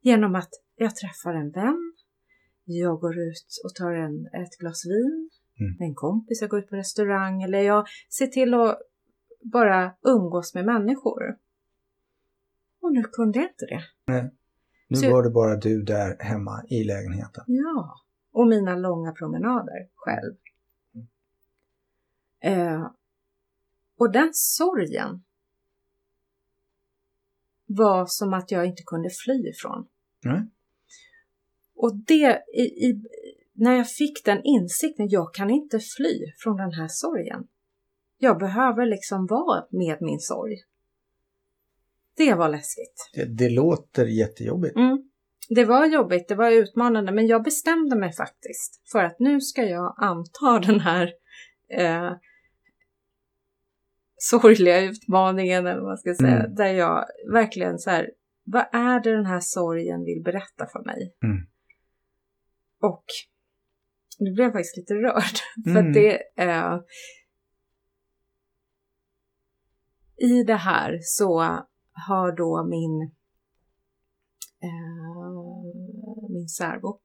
Genom 0.00 0.34
att 0.34 0.50
jag 0.76 0.96
träffar 0.96 1.34
en 1.34 1.50
vän, 1.50 1.92
jag 2.64 3.00
går 3.00 3.18
ut 3.18 3.60
och 3.64 3.74
tar 3.74 3.92
en, 3.92 4.26
ett 4.26 4.58
glas 4.58 4.86
vin 4.86 5.30
Mm. 5.60 5.76
med 5.78 5.88
en 5.88 5.94
kompis, 5.94 6.40
jag 6.40 6.50
går 6.50 6.60
ut 6.60 6.68
på 6.68 6.76
restaurang 6.76 7.42
eller 7.42 7.60
jag 7.60 7.86
ser 8.10 8.26
till 8.26 8.54
att 8.54 8.78
bara 9.52 9.94
umgås 10.02 10.54
med 10.54 10.64
människor. 10.64 11.36
Och 12.82 12.92
nu 12.92 13.02
kunde 13.02 13.38
jag 13.38 13.48
inte 13.48 13.66
det. 13.66 13.82
Nu 14.88 14.96
Så- 14.96 15.10
var 15.10 15.22
det 15.22 15.30
bara 15.30 15.56
du 15.56 15.82
där 15.82 16.16
hemma 16.20 16.64
i 16.68 16.84
lägenheten. 16.84 17.44
Ja, 17.46 18.00
och 18.32 18.46
mina 18.46 18.76
långa 18.76 19.12
promenader 19.12 19.88
själv. 19.94 20.34
Eh, 22.40 22.90
och 23.98 24.12
den 24.12 24.30
sorgen 24.32 25.22
var 27.66 28.06
som 28.06 28.34
att 28.34 28.50
jag 28.50 28.66
inte 28.66 28.82
kunde 28.86 29.10
fly 29.24 29.48
ifrån. 29.48 29.88
Nej. 30.24 30.46
Och 31.74 31.96
det, 31.96 32.42
i, 32.54 32.62
i, 32.62 33.02
när 33.52 33.72
jag 33.76 33.88
fick 33.90 34.24
den 34.24 34.42
insikten, 34.44 35.08
jag 35.08 35.34
kan 35.34 35.50
inte 35.50 35.78
fly 35.78 36.32
från 36.38 36.56
den 36.56 36.72
här 36.72 36.88
sorgen. 36.88 37.46
Jag 38.18 38.38
behöver 38.38 38.86
liksom 38.86 39.26
vara 39.26 39.66
med 39.70 39.98
min 40.00 40.20
sorg. 40.20 40.56
Det 42.16 42.34
var 42.34 42.48
läskigt. 42.48 43.10
Det, 43.14 43.24
det 43.24 43.48
låter 43.50 44.06
jättejobbigt. 44.06 44.76
Mm. 44.76 45.02
Det 45.48 45.64
var 45.64 45.86
jobbigt, 45.86 46.28
det 46.28 46.34
var 46.34 46.50
utmanande, 46.50 47.12
men 47.12 47.26
jag 47.26 47.42
bestämde 47.42 47.96
mig 47.96 48.12
faktiskt 48.12 48.82
för 48.92 49.04
att 49.04 49.18
nu 49.18 49.40
ska 49.40 49.62
jag 49.62 49.94
anta 49.98 50.58
den 50.66 50.80
här 50.80 51.12
eh, 51.70 52.12
sorgliga 54.16 54.80
utmaningen, 54.80 55.66
eller 55.66 55.80
vad 55.80 55.88
man 55.88 55.98
ska 55.98 56.14
säga, 56.14 56.36
Mm. 56.40 56.54
där 56.54 56.72
jag 56.72 57.04
verkligen 57.32 57.78
så 57.78 57.90
här, 57.90 58.10
vad 58.44 58.66
är 58.72 59.00
det 59.00 59.12
den 59.16 59.26
här 59.26 59.40
sorgen 59.40 60.04
vill 60.04 60.22
berätta 60.24 60.66
för 60.72 60.84
mig? 60.84 61.14
Mm. 61.24 61.46
Och 62.82 63.04
nu 64.18 64.32
blev 64.32 64.44
jag 64.44 64.52
faktiskt 64.52 64.76
lite 64.76 64.94
rörd, 64.94 65.36
för 65.64 65.70
Mm. 65.80 65.88
att 65.88 65.94
det 65.94 66.22
eh, 66.36 66.78
i 70.30 70.42
det 70.44 70.54
här 70.56 70.98
så 71.02 71.66
har 71.92 72.36
då 72.36 72.64
min 72.64 73.02
eh, 74.62 75.12
min 76.30 76.48
särbo 76.48 77.00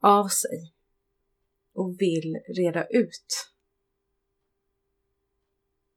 av 0.00 0.28
sig 0.28 0.72
och 1.72 1.96
vill 1.98 2.36
reda 2.56 2.86
ut 2.86 3.50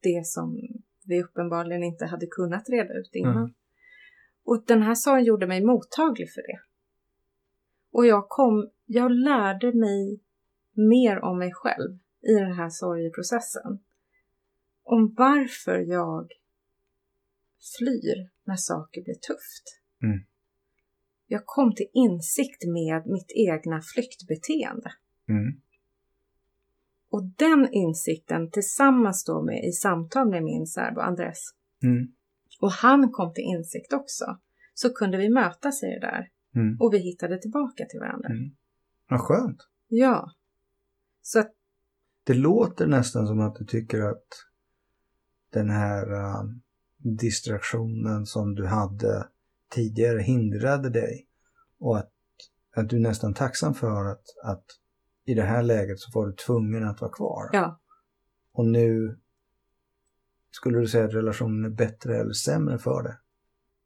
det 0.01 0.25
som 0.25 0.57
vi 1.05 1.23
uppenbarligen 1.23 1.83
inte 1.83 2.05
hade 2.05 2.27
kunnat 2.27 2.69
reda 2.69 2.93
ut 2.93 3.09
innan. 3.13 3.37
Mm. 3.37 3.53
Och 4.43 4.63
den 4.67 4.81
här 4.81 4.95
sorgen 4.95 5.25
gjorde 5.25 5.47
mig 5.47 5.65
mottaglig 5.65 6.33
för 6.33 6.41
det. 6.41 6.59
Och 7.91 8.05
jag 8.05 8.29
kom, 8.29 8.69
jag 8.85 9.11
lärde 9.11 9.73
mig 9.73 10.19
mer 10.73 11.19
om 11.19 11.37
mig 11.37 11.51
själv 11.53 11.99
i 12.21 12.33
den 12.33 12.53
här 12.53 12.69
sorgeprocessen. 12.69 13.79
Om 14.83 15.13
varför 15.17 15.79
jag 15.79 16.31
flyr 17.77 18.29
när 18.43 18.55
saker 18.55 19.03
blir 19.03 19.15
tufft. 19.15 19.81
Mm. 20.03 20.19
Jag 21.27 21.41
kom 21.45 21.75
till 21.75 21.89
insikt 21.93 22.65
med 22.67 23.07
mitt 23.07 23.31
egna 23.35 23.81
flyktbeteende. 23.81 24.91
Mm. 25.29 25.61
Och 27.09 27.23
den 27.23 27.69
insikten 27.71 28.51
tillsammans 28.51 29.23
då 29.23 29.41
med 29.41 29.63
i 29.69 29.71
samtal 29.71 30.29
med 30.29 30.43
min 30.43 30.67
särbo 30.67 30.99
Andres 30.99 31.53
Mm. 31.83 32.07
och 32.61 32.71
han 32.71 33.11
kom 33.11 33.33
till 33.33 33.43
insikt 33.43 33.93
också 33.93 34.25
så 34.73 34.93
kunde 34.93 35.17
vi 35.17 35.29
mötas 35.29 35.83
i 35.83 35.85
det 35.85 35.99
där 35.99 36.29
Mm. 36.55 36.77
och 36.79 36.93
vi 36.93 36.97
hittade 36.97 37.37
tillbaka 37.41 37.85
till 37.85 37.99
varandra. 37.99 38.29
Mm. 38.29 38.55
Vad 39.09 39.21
skönt. 39.21 39.67
Ja. 39.87 40.31
Så 41.21 41.39
att, 41.39 41.53
Det 42.23 42.33
låter 42.33 42.87
nästan 42.87 43.27
som 43.27 43.39
att 43.39 43.55
du 43.55 43.65
tycker 43.65 44.01
att 44.01 44.27
den 45.49 45.69
här 45.69 46.13
uh, 46.13 46.43
distraktionen 46.97 48.25
som 48.25 48.55
du 48.55 48.65
hade 48.67 49.27
tidigare 49.69 50.21
hindrade 50.21 50.89
dig 50.89 51.27
och 51.79 51.97
att, 51.97 52.11
att 52.75 52.89
du 52.89 52.95
är 52.95 53.01
nästan 53.01 53.33
tacksam 53.33 53.73
för 53.73 54.05
att, 54.05 54.23
att 54.43 54.65
i 55.25 55.33
det 55.33 55.43
här 55.43 55.63
läget 55.63 55.99
så 55.99 56.19
var 56.19 56.27
du 56.27 56.33
tvungen 56.33 56.83
att 56.83 57.01
vara 57.01 57.11
kvar. 57.11 57.49
ja, 57.53 57.79
Och 58.51 58.65
nu 58.65 59.19
skulle 60.51 60.79
du 60.79 60.87
säga 60.87 61.05
att 61.05 61.13
relationen 61.13 61.65
är 61.65 61.75
bättre 61.75 62.17
eller 62.17 62.33
sämre 62.33 62.77
för 62.77 63.03
det? 63.03 63.17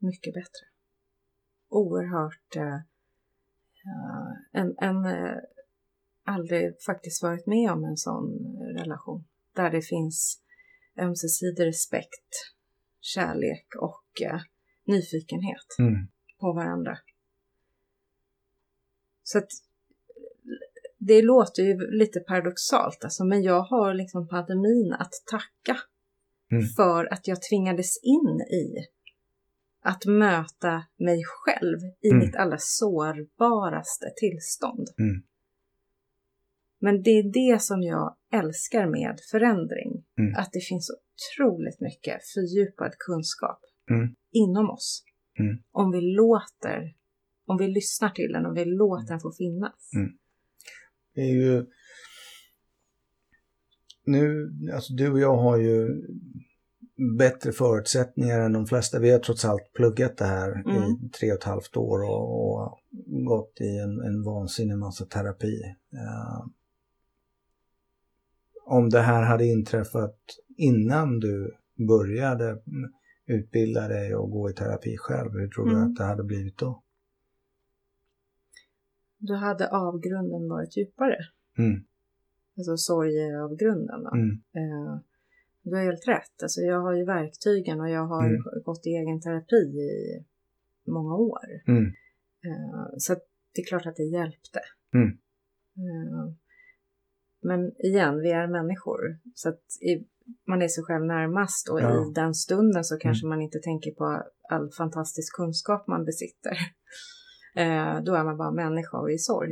mycket 0.01 0.33
bättre. 0.33 0.65
Oerhört 1.69 2.55
eh, 2.55 2.75
eh, 3.85 4.61
en, 4.61 4.75
en 4.77 5.05
eh, 5.05 5.37
aldrig 6.23 6.81
faktiskt 6.85 7.23
varit 7.23 7.47
med 7.47 7.71
om 7.71 7.83
en 7.83 7.97
sån 7.97 8.57
relation 8.77 9.23
där 9.55 9.71
det 9.71 9.81
finns 9.81 10.41
ömsesidig 10.97 11.65
respekt, 11.65 12.29
kärlek 13.01 13.65
och 13.81 14.21
eh, 14.21 14.41
nyfikenhet 14.85 15.75
Mm. 15.79 16.07
på 16.39 16.53
varandra. 16.53 16.97
Så 19.23 19.37
att 19.37 19.49
det 20.97 21.21
låter 21.21 21.63
ju 21.63 21.91
lite 21.91 22.19
paradoxalt 22.19 23.03
alltså, 23.03 23.23
men 23.25 23.43
jag 23.43 23.61
har 23.61 23.93
liksom 23.93 24.27
pandemin 24.27 24.93
att 24.93 25.13
tacka 25.31 25.77
Mm. 26.51 26.67
för 26.67 27.13
att 27.13 27.27
jag 27.27 27.41
tvingades 27.41 28.03
in 28.03 28.41
i 28.51 28.75
att 29.81 30.05
möta 30.05 30.83
mig 30.97 31.23
själv 31.25 31.79
i 32.01 32.09
Mm. 32.09 32.19
mitt 32.19 32.35
allra 32.35 32.57
sårbaraste 32.59 34.05
tillstånd. 34.15 34.87
Mm. 34.99 35.23
Men 36.79 37.03
det 37.03 37.09
är 37.09 37.23
det 37.53 37.61
som 37.61 37.81
jag 37.83 38.15
älskar 38.33 38.85
med 38.87 39.19
förändring. 39.31 40.03
Mm. 40.17 40.35
Att 40.35 40.49
det 40.51 40.59
finns 40.59 40.91
otroligt 41.21 41.81
mycket 41.81 42.21
fördjupad 42.33 42.91
kunskap 42.97 43.59
Mm. 43.89 44.15
inom 44.31 44.69
oss. 44.69 45.03
Mm. 45.39 45.57
Om 45.71 45.91
vi 45.91 46.01
låter, 46.01 46.95
om 47.45 47.57
vi 47.57 47.67
lyssnar 47.67 48.09
till 48.09 48.31
den, 48.33 48.45
om 48.45 48.53
vi 48.53 48.65
låter 48.65 49.07
den 49.07 49.19
få 49.19 49.31
finnas. 49.31 49.89
Mm. 49.95 50.11
Det 51.15 51.21
är 51.21 51.33
ju... 51.35 51.65
Nu, 54.05 54.51
alltså 54.73 54.93
du 54.93 55.11
och 55.11 55.19
jag 55.19 55.37
har 55.37 55.57
ju 55.57 55.87
bättre 57.17 57.51
förutsättningar 57.51 58.39
än 58.39 58.53
de 58.53 58.65
flesta. 58.65 58.99
Vi 58.99 59.11
har 59.11 59.19
trots 59.19 59.45
allt 59.45 59.73
pluggat 59.73 60.17
det 60.17 60.25
här 60.25 60.51
Mm. 60.51 60.83
i 61.05 61.09
tre 61.19 61.31
och 61.31 61.37
ett 61.37 61.43
halvt 61.43 61.77
år 61.77 62.03
och, 62.03 62.51
och 62.61 62.79
gått 63.25 63.61
i 63.61 63.77
en, 63.77 64.01
en 64.01 64.23
vansinnig 64.23 64.77
massa 64.77 65.05
terapi. 65.05 65.61
Eh, 65.93 66.45
om 68.65 68.89
det 68.89 69.01
här 69.01 69.23
hade 69.23 69.45
inträffat 69.45 70.19
innan 70.61 71.19
du 71.19 71.55
började 71.87 72.61
utbilda 73.25 73.87
dig 73.87 74.15
och 74.15 74.31
gå 74.31 74.49
i 74.49 74.53
terapi 74.53 74.97
själv, 74.97 75.31
hur 75.31 75.47
tror 75.47 75.65
du 75.65 75.71
Mm. 75.71 75.83
att 75.83 75.95
det 75.95 76.03
hade 76.03 76.23
blivit 76.23 76.57
då? 76.57 76.83
Då 79.17 79.33
hade 79.33 79.69
avgrunden 79.69 80.49
varit 80.49 80.77
djupare. 80.77 81.17
Mm. 81.57 81.83
Alltså 82.57 82.77
sorgeavgrunden. 82.77 84.03
Då. 84.03 84.09
Mm. 84.15 84.29
Eh, 84.53 84.99
du 85.63 85.75
har 85.75 85.83
helt 85.83 86.07
rätt. 86.07 86.43
Alltså 86.43 86.61
jag 86.61 86.81
har 86.81 86.93
ju 86.93 87.05
verktygen 87.05 87.79
och 87.81 87.89
jag 87.89 88.05
har 88.05 88.25
Mm. 88.27 88.41
gått 88.65 88.87
i 88.87 88.89
egen 88.89 89.21
terapi 89.21 89.55
i 89.55 90.25
många 90.91 91.15
år. 91.15 91.45
Mm. 91.67 91.85
Eh, 92.45 92.85
så 92.97 93.13
det 93.53 93.61
är 93.61 93.65
klart 93.65 93.85
att 93.85 93.95
det 93.95 94.03
hjälpte. 94.03 94.59
Mm. 94.93 95.07
Eh, 95.77 96.33
men 97.41 97.71
igen, 97.85 98.19
vi 98.19 98.31
är 98.31 98.47
människor. 98.47 99.17
Så 99.35 99.49
att 99.49 99.61
i, 99.81 100.07
man 100.47 100.61
är 100.61 100.67
sig 100.67 100.83
själv 100.83 101.05
närmast 101.05 101.69
och 101.69 101.81
Ja. 101.81 102.09
i 102.09 102.13
den 102.13 102.33
stunden 102.33 102.83
så 102.83 102.97
kanske 102.97 103.27
man 103.27 103.41
inte 103.41 103.59
tänker 103.59 103.91
på 103.91 104.23
all 104.49 104.71
fantastisk 104.71 105.35
kunskap 105.35 105.87
man 105.87 106.05
besitter. 106.05 106.57
Eh, 107.55 108.01
då 108.03 108.15
är 108.15 108.23
man 108.23 108.37
bara 108.37 108.51
människa 108.51 108.97
och 108.97 109.11
i 109.11 109.17
sorg. 109.17 109.51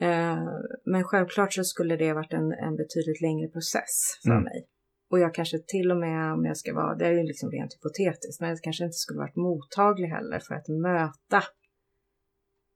Mm. 0.00 0.36
Eh, 0.36 0.44
men 0.84 1.04
självklart 1.04 1.52
så 1.52 1.64
skulle 1.64 1.96
det 1.96 2.12
varit 2.12 2.32
en, 2.32 2.52
en 2.52 2.76
betydligt 2.76 3.20
längre 3.20 3.48
process 3.48 3.94
för 4.22 4.30
Mm. 4.30 4.42
mig. 4.44 4.66
Och 5.10 5.18
jag 5.18 5.34
kanske 5.34 5.58
till 5.66 5.90
och 5.90 5.96
med, 5.96 6.32
om 6.32 6.44
jag 6.44 6.56
ska 6.56 6.74
vara, 6.74 6.94
det 6.94 7.06
är 7.06 7.12
ju 7.12 7.22
liksom 7.22 7.50
rent 7.50 7.74
hypotetiskt, 7.74 8.40
men 8.40 8.48
jag 8.50 8.58
kanske 8.62 8.84
inte 8.84 8.92
skulle 8.96 9.18
varit 9.18 9.36
mottaglig 9.36 10.08
heller 10.08 10.38
för 10.38 10.54
att 10.54 10.68
möta 10.68 11.42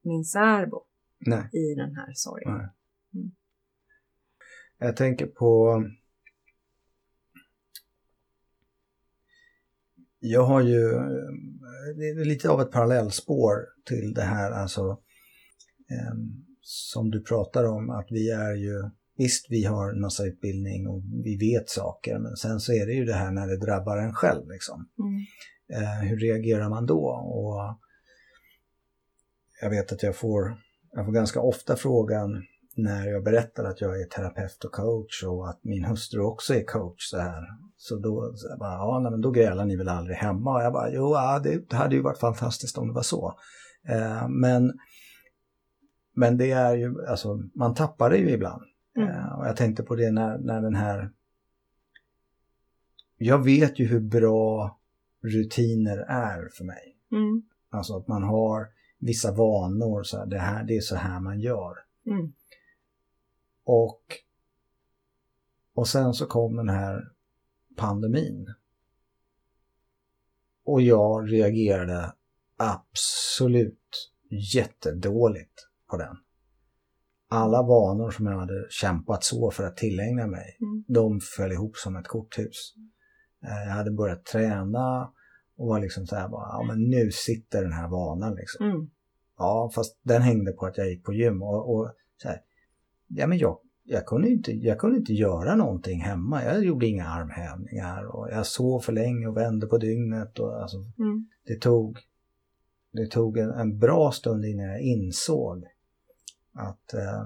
min 0.02 0.24
särbo 0.24 0.84
Nej. 1.26 1.48
i 1.52 1.74
den 1.74 1.96
här 1.96 2.12
sorgen. 2.14 2.54
Mm. 2.54 3.30
Jag 4.78 4.96
tänker 4.96 5.26
på... 5.26 5.82
Jag 10.24 10.44
har 10.44 10.60
ju 10.60 10.92
eh, 10.92 11.96
det 11.96 12.08
är 12.08 12.24
lite 12.24 12.50
av 12.50 12.60
ett 12.60 12.70
parallellspår 12.70 13.66
till 13.88 14.14
det 14.14 14.22
här, 14.22 14.50
alltså 14.50 14.98
em, 15.90 16.44
som 16.60 17.10
du 17.10 17.22
pratar 17.22 17.64
om, 17.64 17.90
att 17.90 18.06
vi 18.10 18.30
är 18.30 18.54
ju, 18.54 18.90
visst 19.16 19.46
vi 19.50 19.64
har 19.64 19.90
en 19.90 20.00
massa 20.00 20.26
utbildning 20.26 20.88
och 20.88 21.02
vi 21.24 21.36
vet 21.36 21.68
saker, 21.68 22.18
men 22.18 22.36
sen 22.36 22.60
så 22.60 22.72
är 22.72 22.86
det 22.86 22.92
ju 22.92 23.04
det 23.04 23.14
här 23.14 23.30
när 23.30 23.46
det 23.46 23.56
drabbar 23.56 23.96
en 23.98 24.12
själv 24.12 24.50
liksom. 24.50 24.88
Mm. 24.98 25.82
Eh, 25.82 26.08
hur 26.08 26.18
reagerar 26.18 26.68
man 26.68 26.86
då? 26.86 27.04
Och 27.08 27.78
jag 29.60 29.70
vet 29.70 29.92
att 29.92 30.02
jag 30.02 30.16
får, 30.16 30.62
jag 30.92 31.04
får 31.04 31.12
ganska 31.12 31.40
ofta 31.40 31.76
frågan 31.76 32.42
när 32.76 33.06
jag 33.06 33.24
berättar 33.24 33.64
att 33.64 33.80
jag 33.80 34.00
är 34.00 34.04
terapeut 34.04 34.64
och 34.64 34.72
coach 34.72 35.24
och 35.24 35.48
att 35.48 35.64
min 35.64 35.84
hustru 35.84 36.20
också 36.20 36.54
är 36.54 36.64
coach 36.64 37.10
så 37.10 37.18
här. 37.18 37.42
Så 37.76 37.96
då, 37.96 38.32
så 38.34 38.48
jag 38.48 38.58
bara, 38.58 38.72
ja, 38.72 39.00
nej, 39.02 39.10
men 39.10 39.20
då 39.20 39.30
grälar 39.30 39.64
ni 39.64 39.76
väl 39.76 39.88
aldrig 39.88 40.16
hemma? 40.16 40.54
Och 40.54 40.62
jag 40.62 40.72
bara, 40.72 40.90
jo, 40.90 41.14
ja, 41.14 41.38
det 41.38 41.72
hade 41.72 41.94
ju 41.94 42.02
varit 42.02 42.18
fantastiskt 42.18 42.78
om 42.78 42.88
det 42.88 42.94
var 42.94 43.02
så. 43.02 43.38
Eh, 43.88 44.28
men, 44.28 44.72
men 46.14 46.36
det 46.36 46.50
är 46.50 46.74
ju, 46.74 47.06
alltså, 47.08 47.42
man 47.54 47.74
tappar 47.74 48.10
det 48.10 48.16
ju 48.16 48.30
ibland. 48.30 48.62
Mm. 48.96 49.08
Eh, 49.08 49.38
och 49.38 49.46
jag 49.46 49.56
tänkte 49.56 49.82
på 49.82 49.94
det 49.96 50.10
när, 50.10 50.38
när 50.38 50.60
den 50.60 50.74
här... 50.74 51.10
Jag 53.16 53.44
vet 53.44 53.78
ju 53.78 53.86
hur 53.86 54.00
bra 54.00 54.78
rutiner 55.22 55.98
är 56.08 56.48
för 56.56 56.64
mig. 56.64 56.96
Mm. 57.12 57.42
Alltså 57.70 57.96
att 57.96 58.08
man 58.08 58.22
har 58.22 58.66
vissa 58.98 59.32
vanor, 59.32 60.02
så 60.02 60.18
här, 60.18 60.26
det, 60.26 60.38
här, 60.38 60.64
det 60.64 60.76
är 60.76 60.80
så 60.80 60.96
här 60.96 61.20
man 61.20 61.40
gör. 61.40 61.74
Mm. 62.06 62.32
Och, 63.64 64.02
och 65.74 65.88
sen 65.88 66.14
så 66.14 66.26
kom 66.26 66.56
den 66.56 66.68
här 66.68 67.02
pandemin. 67.76 68.54
och 70.64 70.82
jag 70.82 71.32
reagerade 71.32 72.12
absolut 72.56 74.10
jättedåligt 74.54 75.68
på 75.90 75.96
den. 75.96 76.16
Alla 77.28 77.62
vanor 77.62 78.10
som 78.10 78.26
jag 78.26 78.38
hade 78.38 78.66
kämpat 78.70 79.24
så 79.24 79.50
för 79.50 79.64
att 79.64 79.76
tillägna 79.76 80.26
mig, 80.26 80.56
Mm. 80.60 80.84
de 80.88 81.20
föll 81.36 81.52
ihop 81.52 81.76
som 81.76 81.96
ett 81.96 82.08
korthus. 82.08 82.74
Eh, 83.44 83.68
Jag 83.68 83.72
hade 83.74 83.90
börjat 83.90 84.24
träna 84.24 85.12
och 85.56 85.66
var 85.68 85.80
liksom 85.80 86.06
så 86.06 86.16
här 86.16 86.28
bara, 86.28 86.48
ja 86.48 86.64
men 86.68 86.90
nu 86.90 87.10
sitter 87.12 87.62
den 87.62 87.72
här 87.72 87.88
vanan 87.88 88.34
liksom. 88.34 88.66
Mm. 88.66 88.90
Ja, 89.36 89.70
fast 89.74 89.98
den 90.02 90.22
hängde 90.22 90.52
på 90.52 90.66
att 90.66 90.78
jag 90.78 90.88
gick 90.88 91.04
på 91.04 91.12
gym 91.12 91.42
och, 91.42 91.74
och 91.74 91.94
så 92.22 92.28
här, 92.28 92.40
ja 93.16 93.26
men 93.26 93.38
jag, 93.38 93.58
jag, 93.84 94.06
kunde 94.06 94.28
inte, 94.28 94.52
jag 94.52 94.78
kunde 94.78 94.96
inte 94.96 95.12
göra 95.12 95.56
någonting 95.56 96.00
hemma. 96.00 96.44
Jag 96.44 96.64
gjorde 96.64 96.86
inga 96.86 97.08
armhävningar 97.08 98.04
och 98.16 98.28
jag 98.30 98.46
sov 98.46 98.80
för 98.80 98.92
länge 98.92 99.26
och 99.26 99.36
vände 99.36 99.66
på 99.66 99.78
dygnet 99.78 100.38
och 100.38 100.62
alltså, 100.62 100.76
Mm. 100.98 101.28
det 101.46 101.60
tog, 101.60 101.98
det 102.92 103.06
tog 103.06 103.38
en, 103.38 103.50
en 103.50 103.78
bra 103.78 104.12
stund 104.12 104.44
innan 104.44 104.66
jag 104.66 104.80
insåg 104.80 105.66
att, 106.52 106.94
eh, 106.94 107.24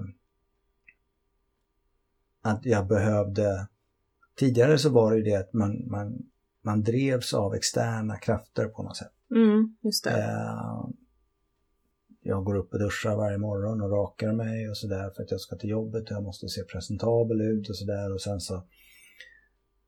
att 2.41 2.65
jag 2.65 2.87
behövde, 2.87 3.67
tidigare 4.35 4.77
så 4.77 4.89
var 4.89 5.11
det 5.11 5.17
ju 5.17 5.23
det 5.23 5.35
att 5.35 5.53
man, 5.53 5.87
man, 5.87 6.25
man 6.61 6.83
drevs 6.83 7.33
av 7.33 7.55
externa 7.55 8.17
krafter 8.17 8.65
på 8.65 8.83
något 8.83 8.97
sätt. 8.97 9.13
Mm. 9.35 9.77
Just 9.81 10.03
det. 10.03 10.23
Eh, 10.23 10.87
jag 12.27 12.43
går 12.43 12.55
upp 12.55 12.73
och 12.73 12.79
duschar 12.79 13.15
varje 13.15 13.37
morgon 13.37 13.81
och 13.81 13.91
rakar 13.91 14.31
mig 14.31 14.69
och 14.69 14.77
sådär 14.77 15.09
för 15.15 15.23
att 15.23 15.31
jag 15.31 15.39
ska 15.39 15.55
till 15.55 15.69
jobbet 15.69 16.03
och 16.03 16.11
jag 16.11 16.23
måste 16.23 16.47
se 16.47 16.63
presentabel 16.63 17.41
ut 17.41 17.69
och 17.69 17.75
sådär. 17.75 18.13
Och 18.13 18.21
sen 18.21 18.39
så 18.39 18.63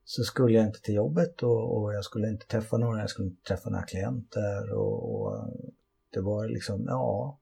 så 0.04 0.24
skulle 0.24 0.58
jag 0.58 0.66
inte 0.66 0.82
till 0.82 0.96
jobbet 0.96 1.44
och, 1.44 1.78
och 1.78 1.94
jag 1.94 2.04
skulle 2.04 2.30
inte 2.30 2.48
träffa 2.48 2.78
några, 2.78 3.00
jag 3.00 3.10
skulle 3.10 3.28
inte 3.28 3.44
träffa 3.44 3.70
några 3.70 3.84
klienter 3.84 4.74
och, 4.74 5.16
och 5.16 5.50
det 6.14 6.22
var 6.22 6.48
liksom, 6.48 6.86
ja. 6.88 7.40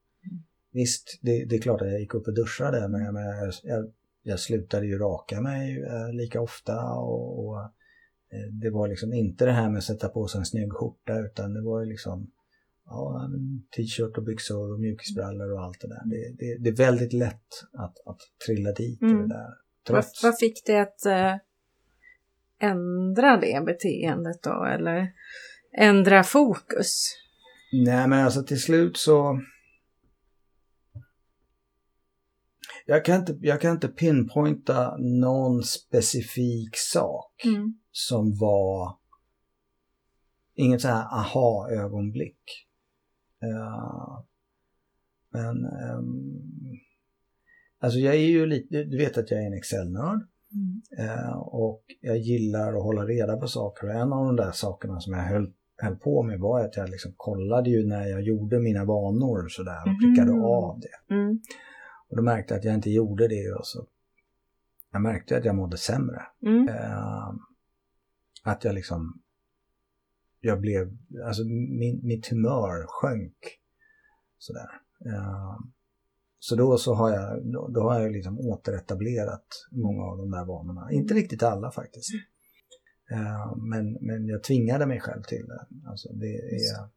Visst, 0.72 1.20
det, 1.22 1.46
det 1.46 1.56
är 1.56 1.62
klart 1.62 1.82
att 1.82 1.92
jag 1.92 2.00
gick 2.00 2.14
upp 2.14 2.28
och 2.28 2.36
duschade 2.36 2.88
men 2.88 3.02
jag, 3.02 3.14
menar, 3.14 3.54
jag, 3.64 3.92
jag, 4.24 4.40
slutade 4.40 4.86
ju 4.86 4.98
raka 4.98 5.42
mig 5.42 5.84
eh, 5.84 6.14
lika 6.14 6.42
ofta 6.42 6.92
och, 6.92 7.48
och 7.48 7.62
eh, 8.32 8.52
det 8.52 8.70
var 8.70 8.88
liksom 8.88 9.14
inte 9.14 9.46
det 9.46 9.52
här 9.52 9.70
med 9.70 9.78
att 9.78 9.84
sätta 9.84 10.10
på 10.10 10.28
sig 10.28 10.40
en 10.40 10.46
snygg 10.46 10.74
skjorta 10.74 11.20
utan 11.20 11.54
det 11.54 11.62
var 11.62 11.80
ju 11.80 11.86
liksom 11.86 12.32
ja, 12.88 13.30
t-shirt 13.78 14.18
och 14.18 14.24
byxor 14.24 14.74
och 14.74 14.80
mjukisbrallor 14.80 15.54
och 15.54 15.64
allt 15.64 15.82
det 15.82 15.88
där. 15.88 16.02
Det, 16.06 16.36
det, 16.40 16.58
det 16.64 16.70
är 16.70 16.76
väldigt 16.76 17.14
lätt 17.14 17.64
att, 17.74 18.08
att 18.08 18.20
trilla 18.46 18.72
dit 18.72 19.02
i 19.02 19.06
Mm. 19.06 19.18
det 19.22 19.28
där. 19.36 19.48
Vad, 19.90 20.04
Trots, 20.04 20.24
vad 20.24 20.40
fick 20.40 20.66
dig 20.66 20.80
att 20.80 21.06
eh, 21.06 21.36
ändra 22.60 23.38
det 23.38 23.66
beteendet 23.66 24.44
då? 24.44 24.64
Eller 24.66 25.14
ändra 25.78 26.24
fokus? 26.24 27.08
Nej 27.74 28.08
men 28.08 28.26
alltså 28.26 28.44
till 28.44 28.62
slut 28.62 28.98
så 28.98 29.42
jag 32.86 33.06
kan, 33.06 33.16
inte, 33.20 33.38
jag 33.42 33.62
kan 33.62 33.72
inte 33.72 33.88
pinpointa 33.88 34.98
någon 34.98 35.64
specifik 35.64 36.78
sak 36.78 37.46
Mm. 37.46 37.80
som 37.92 38.38
var 38.40 38.98
inget 40.56 40.82
så 40.82 40.88
här 40.88 41.04
aha-ögonblick. 41.20 42.67
Eh, 43.44 44.20
men 45.32 45.66
ehm, 45.66 46.42
alltså 47.80 48.00
jag 48.00 48.16
är 48.16 48.20
ju 48.20 48.46
lite, 48.46 48.84
du 48.84 48.98
vet 48.98 49.18
att 49.18 49.32
jag 49.32 49.42
är 49.44 49.48
en 49.48 49.54
Excel-nörd 49.54 50.20
Mm. 50.54 50.82
eh, 51.10 51.38
och 51.38 51.84
jag 52.02 52.18
gillar 52.18 52.74
att 52.74 52.84
hålla 52.84 53.06
reda 53.06 53.38
på 53.38 53.48
saker 53.48 53.88
och 53.88 53.94
en 53.94 54.14
av 54.14 54.26
de 54.26 54.36
där 54.36 54.52
sakerna 54.52 55.00
som 55.00 55.14
jag 55.14 55.20
höll, 55.24 55.54
höll 55.78 55.96
på 55.96 56.24
med 56.24 56.40
var 56.40 56.66
att 56.66 56.78
jag 56.78 56.90
liksom 56.90 57.14
kollade 57.18 57.70
ju 57.70 57.88
när 57.88 58.08
jag 58.08 58.22
gjorde 58.22 58.60
mina 58.60 58.86
vanor 58.86 59.48
sådär 59.50 59.78
och 59.86 60.00
prickade 60.02 60.32
Mhm. 60.32 60.44
av 60.46 60.80
det. 60.80 61.14
Mm. 61.16 61.40
Och 62.10 62.18
då 62.18 62.24
märkte 62.24 62.54
jag 62.54 62.60
att 62.60 62.66
jag 62.66 62.74
inte 62.74 62.90
gjorde 62.90 63.28
det 63.28 63.54
och 63.54 63.68
så 63.68 63.86
jag 64.92 65.02
märkte 65.02 65.38
att 65.38 65.46
jag 65.46 65.56
mådde 65.56 65.78
sämre. 65.78 66.22
Mm. 66.46 66.68
Eh, 66.70 67.30
att 68.44 68.64
jag 68.64 68.76
liksom, 68.76 69.22
jag 70.40 70.62
blev, 70.62 70.98
alltså 71.26 71.44
min, 71.44 72.00
mitt 72.04 72.28
humör 72.28 72.86
sjönk 72.88 73.38
sådär. 74.38 74.70
Eh, 75.06 75.60
så 76.40 76.56
då 76.56 76.78
så 76.78 76.94
har 76.94 77.12
jag, 77.12 77.46
då, 77.54 77.68
då 77.68 77.82
har 77.82 78.00
jag 78.02 78.12
liksom 78.12 78.40
återetablerat 78.40 79.48
många 79.72 80.04
av 80.04 80.18
de 80.18 80.32
där 80.32 80.46
vanorna. 80.46 80.92
Inte 80.92 81.14
riktigt 81.14 81.44
alla 81.44 81.72
faktiskt. 81.72 82.10
Eh, 83.12 83.56
men, 83.58 83.94
men 83.94 84.28
jag 84.28 84.44
tvingade 84.44 84.86
mig 84.86 85.00
själv 85.00 85.22
till 85.22 85.46
det. 85.48 85.66
Alltså 85.90 86.10
det 86.14 86.36
är, 86.36 86.90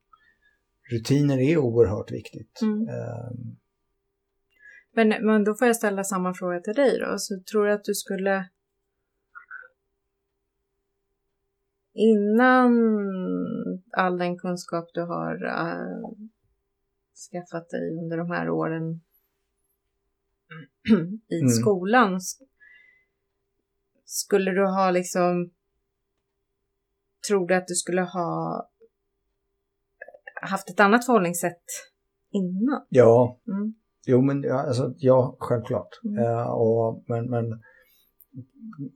rutiner 0.90 1.38
är 1.38 1.56
oerhört 1.56 2.10
viktigt. 2.10 2.62
Mm. 2.62 2.88
Eh, 2.88 3.30
Men, 4.94 5.08
men 5.26 5.44
då 5.44 5.54
får 5.54 5.66
jag 5.66 5.76
ställa 5.76 6.04
samma 6.04 6.34
fråga 6.34 6.60
till 6.60 6.74
dig 6.74 6.98
då. 6.98 7.18
Så 7.18 7.40
tror 7.50 7.66
du 7.66 7.72
att 7.72 7.84
du 7.84 7.94
skulle 7.94 8.48
innan 12.08 12.72
all 13.92 14.18
den 14.18 14.38
kunskap 14.38 14.84
du 14.94 15.00
har 15.00 15.44
äh, 15.44 16.10
skaffat 17.30 17.70
dig 17.70 17.90
under 18.02 18.16
de 18.16 18.30
här 18.30 18.50
åren 18.50 19.00
i 21.28 21.38
Mm. 21.40 21.48
skolan 21.48 22.20
skulle 24.04 24.50
du 24.50 24.66
ha 24.66 24.90
liksom 24.90 25.50
tror 27.28 27.46
du 27.48 27.54
att 27.54 27.66
du 27.66 27.74
skulle 27.74 28.00
ha 28.02 28.68
haft 30.42 30.70
ett 30.70 30.80
annat 30.80 31.06
förhållningssätt 31.06 31.62
innan? 32.30 32.86
ja, 32.88 33.38
Mm. 33.48 33.74
Jo, 34.06 34.20
men 34.22 34.42
ja, 34.42 34.54
alltså, 34.66 34.94
ja 34.98 35.36
självklart. 35.38 35.88
Mm. 36.04 36.18
Eh, 36.24 36.50
och, 36.50 37.04
men, 37.06 37.30
men 37.30 37.62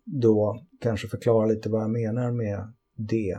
då 0.05 0.64
kanske 0.81 1.09
förklara 1.09 1.47
lite 1.47 1.69
vad 1.71 1.83
jag 1.83 1.90
menar 1.90 2.31
med 2.31 2.73
det. 2.94 3.38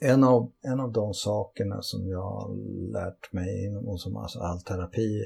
En 0.00 0.24
av, 0.24 0.52
en 0.62 0.80
av 0.80 0.92
de 0.92 1.14
sakerna 1.14 1.82
som 1.82 2.08
jag 2.08 2.22
har 2.22 2.54
lärt 2.92 3.32
mig 3.32 3.76
och 3.76 4.00
som 4.00 4.16
alltså 4.16 4.38
all 4.38 4.60
terapi 4.60 5.24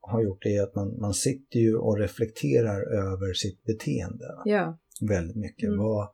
har 0.00 0.22
gjort 0.22 0.46
är 0.46 0.62
att 0.62 0.74
man, 0.74 1.00
man 1.00 1.14
sitter 1.14 1.60
ju 1.60 1.76
och 1.76 1.98
reflekterar 1.98 2.80
över 2.80 3.32
sitt 3.34 3.64
beteende 3.64 4.24
Ja. 4.44 4.78
väldigt 5.00 5.36
mycket. 5.36 5.68
Mm. 5.68 5.78
Vad, 5.78 6.08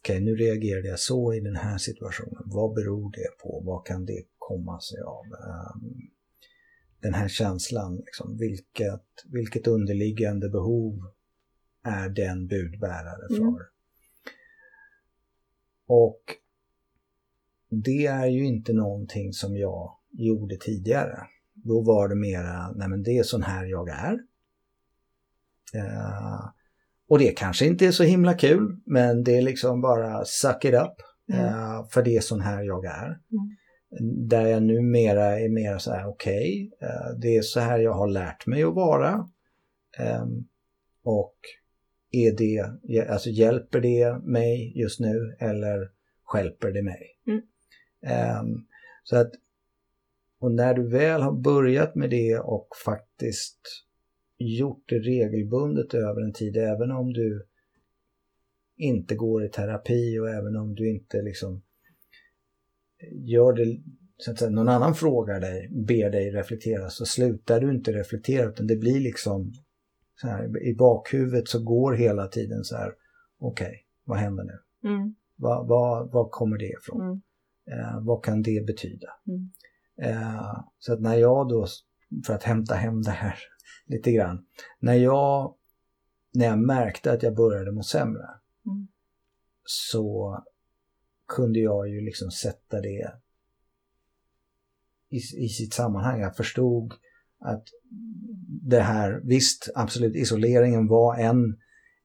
Okej, 0.00 0.20
nu 0.20 0.36
reagerade 0.36 0.88
jag 0.88 0.98
så 0.98 1.34
i 1.34 1.40
den 1.40 1.56
här 1.56 1.78
situationen. 1.78 2.42
Vad 2.44 2.74
beror 2.74 3.12
det 3.12 3.42
på? 3.42 3.62
Vad 3.64 3.86
kan 3.86 4.06
det 4.06 4.22
komma 4.38 4.80
sig 4.80 5.00
av? 5.00 5.24
Ehm, 5.24 6.00
den 7.00 7.14
här 7.14 7.28
känslan, 7.28 7.96
liksom, 7.96 8.38
vilket, 8.38 9.04
vilket 9.32 9.66
underliggande 9.66 10.48
behov 10.48 11.12
är 11.82 12.08
den 12.08 12.46
budbärare 12.46 13.28
för? 13.28 13.42
Mm. 13.42 13.56
Och 15.86 16.20
det 17.70 18.06
är 18.06 18.26
ju 18.26 18.46
inte 18.46 18.72
någonting 18.72 19.32
som 19.32 19.56
jag 19.56 19.96
gjorde 20.10 20.56
tidigare. 20.56 21.18
Då 21.54 21.82
var 21.82 22.08
det 22.08 22.16
mera, 22.16 22.72
nej 22.72 22.88
men 22.88 23.02
det 23.02 23.18
är 23.18 23.22
sån 23.22 23.42
här 23.42 23.64
jag 23.64 23.88
är. 23.88 24.18
Eh, 25.74 26.44
och 27.08 27.18
det 27.18 27.30
kanske 27.36 27.66
inte 27.66 27.86
är 27.86 27.90
så 27.90 28.04
himla 28.04 28.34
kul, 28.34 28.80
men 28.86 29.24
det 29.24 29.36
är 29.38 29.42
liksom 29.42 29.80
bara 29.80 30.24
suck 30.24 30.64
it 30.64 30.74
up. 30.74 30.94
Mm. 31.32 31.44
eh, 31.44 31.86
för 31.90 32.02
det 32.02 32.16
är 32.16 32.20
sån 32.20 32.40
här 32.40 32.62
jag 32.62 32.84
är. 32.84 33.06
Mm. 33.06 33.56
Där 34.28 34.46
jag 34.46 34.62
numera 34.62 35.40
är 35.40 35.48
mer 35.48 35.78
så 35.78 35.90
här, 35.90 36.06
okej, 36.06 36.70
eh, 36.82 37.18
det 37.20 37.36
är 37.36 37.42
så 37.42 37.60
här 37.60 37.78
jag 37.78 37.92
har 37.92 38.08
lärt 38.08 38.46
mig 38.46 38.62
att 38.62 38.74
vara. 38.74 39.28
Ehm, 39.98 40.44
och 41.04 41.34
är 42.14 42.36
det, 42.36 43.08
alltså 43.08 43.30
hjälper 43.30 43.80
det 43.80 44.18
mig 44.24 44.72
just 44.76 45.00
nu 45.00 45.36
eller 45.38 45.90
skälper 46.24 46.70
det 46.70 46.82
mig? 46.82 47.18
Mm. 47.26 47.42
Ehm, 48.02 48.66
så 49.04 49.16
att, 49.16 49.32
och 50.38 50.52
när 50.52 50.74
du 50.74 50.88
väl 50.88 51.22
har 51.22 51.32
börjat 51.32 51.94
med 51.94 52.10
det 52.10 52.38
och 52.38 52.68
faktiskt 52.84 53.60
gjort 54.38 54.84
det 54.88 54.98
regelbundet 54.98 55.94
över 55.94 56.22
en 56.22 56.32
tid, 56.32 56.56
även 56.56 56.90
om 56.90 57.12
du 57.12 57.46
inte 58.76 59.14
går 59.14 59.44
i 59.44 59.48
terapi 59.48 60.18
och 60.18 60.28
även 60.28 60.56
om 60.56 60.74
du 60.74 60.90
inte 60.90 61.22
liksom 61.22 61.62
gör 63.10 63.52
det 63.52 63.80
så 64.16 64.30
att 64.30 64.38
säga, 64.38 64.50
någon 64.50 64.68
annan 64.68 64.94
frågar 64.94 65.40
dig, 65.40 65.68
ber 65.70 66.10
dig 66.10 66.30
reflektera, 66.30 66.90
så 66.90 67.06
slutar 67.06 67.60
du 67.60 67.70
inte 67.70 67.92
reflektera 67.92 68.48
utan 68.48 68.66
det 68.66 68.76
blir 68.76 69.00
liksom 69.00 69.52
så 70.16 70.28
här, 70.28 70.62
i 70.62 70.74
bakhuvudet 70.74 71.48
så 71.48 71.62
går 71.62 71.92
hela 71.92 72.26
tiden 72.26 72.64
så 72.64 72.76
här, 72.76 72.94
okej, 73.38 73.86
vad 74.04 74.18
händer 74.18 74.44
nu? 74.44 74.88
Mm. 74.90 75.14
Vad, 75.36 75.68
vad, 75.68 76.10
vad 76.12 76.30
kommer 76.30 76.58
det 76.58 76.68
ifrån? 76.68 77.00
Mm. 77.00 77.20
Eh, 77.70 78.00
vad 78.00 78.24
kan 78.24 78.42
det 78.42 78.66
betyda? 78.66 79.08
Mm. 79.26 79.50
Eh, 79.96 80.64
så 80.78 80.92
att 80.92 81.00
när 81.00 81.14
jag 81.14 81.48
då, 81.48 81.66
för 82.26 82.34
att 82.34 82.42
hämta 82.42 82.74
hem 82.74 83.02
det 83.02 83.10
här 83.10 83.38
lite 83.86 84.12
grann, 84.12 84.46
när 84.78 84.94
jag, 84.94 85.54
när 86.32 86.46
jag 86.46 86.58
märkte 86.58 87.12
att 87.12 87.22
jag 87.22 87.34
började 87.34 87.72
må 87.72 87.82
sämre 87.82 88.28
Mm. 88.66 88.88
så 89.64 90.38
kunde 91.28 91.58
jag 91.58 91.88
ju 91.88 92.00
liksom 92.00 92.30
sätta 92.30 92.80
det 92.80 93.12
i, 95.08 95.16
i 95.16 95.48
sitt 95.48 95.74
sammanhang. 95.74 96.20
Jag 96.20 96.36
förstod 96.36 96.94
att 97.44 97.68
det 98.46 98.80
här, 98.80 99.20
visst 99.24 99.70
absolut 99.74 100.16
isoleringen 100.16 100.86
var 100.86 101.16
en, 101.16 101.60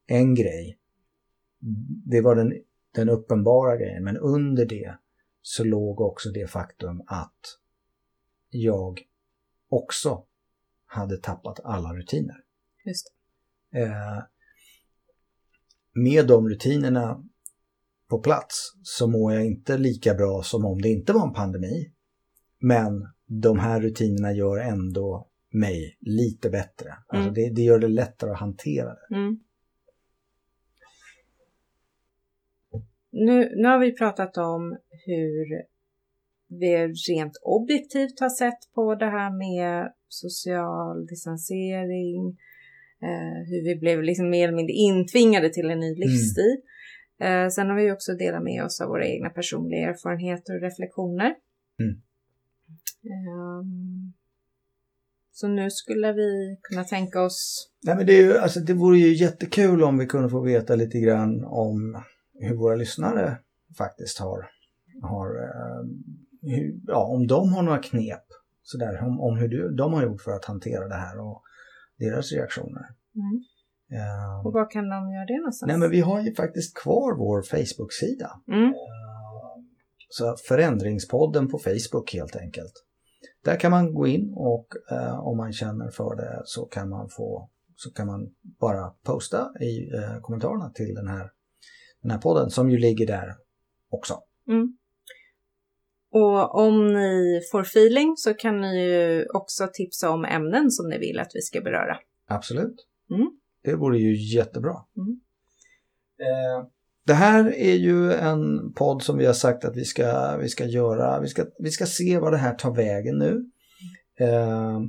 en 0.06 0.34
grej. 0.34 0.78
Det 2.06 2.20
var 2.20 2.34
den, 2.34 2.54
den 2.94 3.08
uppenbara 3.08 3.76
grejen, 3.76 4.04
men 4.04 4.16
under 4.16 4.66
det 4.66 4.94
så 5.42 5.64
låg 5.64 6.00
också 6.00 6.30
det 6.30 6.50
faktum 6.50 7.02
att 7.06 7.58
jag 8.50 9.00
också 9.68 10.24
hade 10.86 11.16
tappat 11.16 11.60
alla 11.64 11.94
rutiner. 11.94 12.36
Just 12.84 13.12
eh, 13.74 14.22
med 15.92 16.26
de 16.26 16.48
rutinerna 16.48 17.24
på 18.08 18.18
plats 18.18 18.72
så 18.82 19.06
mår 19.06 19.32
jag 19.32 19.46
inte 19.46 19.78
lika 19.78 20.14
bra 20.14 20.42
som 20.42 20.64
om 20.64 20.82
det 20.82 20.88
inte 20.88 21.12
var 21.12 21.26
en 21.26 21.34
pandemi. 21.34 21.92
Men 22.58 23.08
de 23.26 23.58
här 23.58 23.80
rutinerna 23.80 24.32
gör 24.32 24.56
ändå 24.56 25.29
mig 25.50 25.96
lite 26.00 26.50
bättre. 26.50 26.94
Alltså 27.06 27.28
mm. 27.28 27.34
det, 27.34 27.50
det, 27.54 27.62
gör 27.62 27.78
det 27.78 27.88
lättare 27.88 28.30
att 28.30 28.40
hantera 28.40 28.94
det. 28.94 29.16
Mm. 29.16 29.40
Nu, 33.12 33.52
nu 33.56 33.68
har 33.68 33.78
vi 33.78 33.92
pratat 33.92 34.36
om 34.36 34.78
hur 35.06 35.62
vi 36.48 36.76
rent 36.86 37.36
objektivt 37.42 38.20
har 38.20 38.28
sett 38.28 38.72
på 38.74 38.94
det 38.94 39.10
här 39.10 39.30
med 39.30 39.92
social 40.08 41.06
distansering, 41.06 42.26
eh, 43.02 43.48
hur 43.48 43.64
vi 43.64 43.76
blev 43.76 44.02
liksom 44.02 44.30
mer 44.30 44.44
eller 44.48 44.56
mindre 44.56 44.74
intvingade 44.74 45.48
till 45.48 45.70
en 45.70 45.80
ny 45.80 45.86
mm. 45.86 46.00
livsstil. 46.00 46.56
Mm. 47.20 47.44
Eh, 47.44 47.48
sen 47.48 47.68
har 47.68 47.76
vi 47.76 47.92
också 47.92 48.14
delat 48.14 48.42
med 48.42 48.64
oss 48.64 48.80
av 48.80 48.88
våra 48.88 49.06
egna 49.06 49.30
personliga 49.30 49.88
erfarenheter 49.88 50.54
och 50.54 50.62
reflektioner. 50.62 51.34
Mm. 51.80 52.02
Eh, 53.04 53.64
så 55.40 55.48
nu 55.48 55.70
skulle 55.70 56.12
vi 56.12 56.58
kunna 56.62 56.84
tänka 56.84 57.22
oss... 57.22 57.68
Nej, 57.82 57.96
men 57.96 58.06
det, 58.06 58.12
är 58.12 58.22
ju, 58.22 58.38
alltså, 58.38 58.60
det 58.60 58.74
vore 58.74 58.98
ju 58.98 59.14
jättekul 59.14 59.82
om 59.82 59.98
vi 59.98 60.06
kunde 60.06 60.28
få 60.28 60.40
veta 60.40 60.74
lite 60.74 60.98
grann 60.98 61.44
om 61.44 62.02
hur 62.38 62.56
våra 62.56 62.74
lyssnare 62.74 63.38
faktiskt 63.78 64.18
har, 64.18 64.46
har 65.02 65.26
eh, 65.26 65.84
hur, 66.42 66.80
ja, 66.86 67.04
om 67.04 67.26
de 67.26 67.52
har 67.52 67.62
några 67.62 67.78
knep 67.78 68.24
sådär, 68.62 69.02
om, 69.02 69.20
om 69.20 69.36
hur 69.36 69.48
du, 69.48 69.74
de 69.76 69.92
har 69.92 70.02
gjort 70.02 70.22
för 70.22 70.30
att 70.30 70.44
hantera 70.44 70.88
det 70.88 70.94
här 70.94 71.20
och 71.20 71.42
deras 71.98 72.32
reaktioner. 72.32 72.86
Mm. 73.14 73.44
Uh, 73.92 74.46
och 74.46 74.52
var 74.52 74.70
kan 74.70 74.88
de 74.88 75.12
göra 75.12 75.26
det 75.26 75.36
någonstans? 75.36 75.68
Nej 75.68 75.78
men 75.78 75.90
vi 75.90 76.00
har 76.00 76.20
ju 76.20 76.34
faktiskt 76.34 76.78
kvar 76.78 77.16
vår 77.18 77.42
Facebook-sida. 77.42 78.40
Mm. 78.48 78.64
Uh, 78.64 78.74
så 80.08 80.36
Förändringspodden 80.48 81.48
på 81.48 81.58
Facebook 81.58 82.12
helt 82.12 82.36
enkelt. 82.36 82.72
Där 83.44 83.60
kan 83.60 83.70
man 83.70 83.94
gå 83.94 84.06
in 84.06 84.32
och 84.36 84.66
uh, 84.92 85.20
om 85.20 85.36
man 85.36 85.52
känner 85.52 85.90
för 85.90 86.16
det 86.16 86.42
så 86.44 86.64
kan 86.64 86.88
man 86.88 87.08
få 87.08 87.50
så 87.76 87.90
kan 87.90 88.06
man 88.06 88.34
bara 88.60 88.90
posta 88.90 89.50
i 89.60 89.90
kommentarerna 90.22 90.70
till 90.70 90.94
den 90.94 91.08
här, 91.08 91.30
den 92.02 92.10
här 92.10 92.18
podden 92.18 92.50
som 92.50 92.70
ju 92.70 92.78
ligger 92.78 93.06
där 93.06 93.36
också. 93.90 94.22
Mm. 94.48 94.76
Och 96.12 96.54
om 96.54 96.86
ni 96.86 97.40
får 97.52 97.60
feeling 97.60 98.16
så 98.16 98.34
kan 98.34 98.60
ni 98.60 98.84
ju 98.84 99.26
också 99.26 99.68
tipsa 99.72 100.10
om 100.10 100.24
ämnen 100.24 100.70
som 100.70 100.88
ni 100.88 100.98
vill 100.98 101.18
att 101.18 101.30
vi 101.34 101.40
ska 101.40 101.60
beröra. 101.60 101.98
Absolut. 102.26 102.86
Mm. 103.10 103.30
Det 103.62 103.74
vore 103.74 103.98
ju 103.98 104.36
jättebra. 104.36 104.76
Mm. 104.96 105.20
Eh, 106.18 106.66
det 107.10 107.14
här 107.14 107.54
är 107.54 107.74
ju 107.74 108.12
en 108.12 108.72
podd 108.72 109.02
som 109.02 109.18
vi 109.18 109.26
har 109.26 109.32
sagt 109.32 109.64
att 109.64 109.76
vi 109.76 109.84
ska, 109.84 110.36
vi 110.36 110.48
ska 110.48 110.64
göra. 110.64 111.20
Vi 111.20 111.28
ska, 111.28 111.44
vi 111.58 111.70
ska 111.70 111.86
se 111.86 112.18
vad 112.18 112.32
det 112.32 112.38
här 112.38 112.54
tar 112.54 112.74
vägen 112.74 113.18
nu. 113.18 113.50
Eh, 114.16 114.80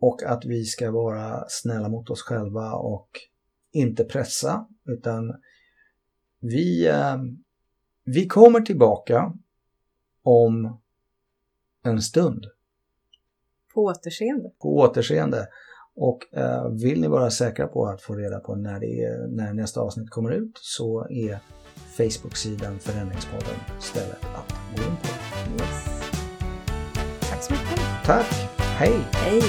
och 0.00 0.22
att 0.22 0.44
vi 0.44 0.64
ska 0.64 0.90
vara 0.90 1.44
snälla 1.48 1.88
mot 1.88 2.10
oss 2.10 2.22
själva 2.22 2.72
och 2.72 3.08
inte 3.72 4.04
pressa 4.04 4.66
utan 4.84 5.34
vi, 6.40 6.88
eh, 6.88 7.16
vi 8.04 8.26
kommer 8.26 8.60
tillbaka 8.60 9.32
om 10.22 10.80
en 11.82 12.02
stund. 12.02 12.46
På 13.74 13.84
återseende. 13.84 14.50
På 14.58 14.76
återseende. 14.76 15.48
Och 15.96 16.36
eh, 16.36 16.68
vill 16.68 17.00
ni 17.00 17.08
vara 17.08 17.30
säkra 17.30 17.66
på 17.66 17.86
att 17.86 18.02
få 18.02 18.14
reda 18.14 18.40
på 18.40 18.54
när, 18.54 18.84
är, 18.84 19.26
när 19.28 19.52
nästa 19.52 19.80
avsnitt 19.80 20.10
kommer 20.10 20.30
ut 20.30 20.58
så 20.60 21.06
är 21.10 21.38
Facebook-sidan 21.96 22.78
Förändringspodden 22.78 23.54
stället 23.80 24.24
att 24.34 24.54
gå 24.76 24.82
in 24.82 24.96
på. 24.96 25.08
Yes. 25.62 26.10
Tack 27.20 27.42
så 27.42 27.52
mycket. 27.52 27.80
Tack. 28.04 28.50
Hej. 28.58 29.00
Hej. 29.12 29.42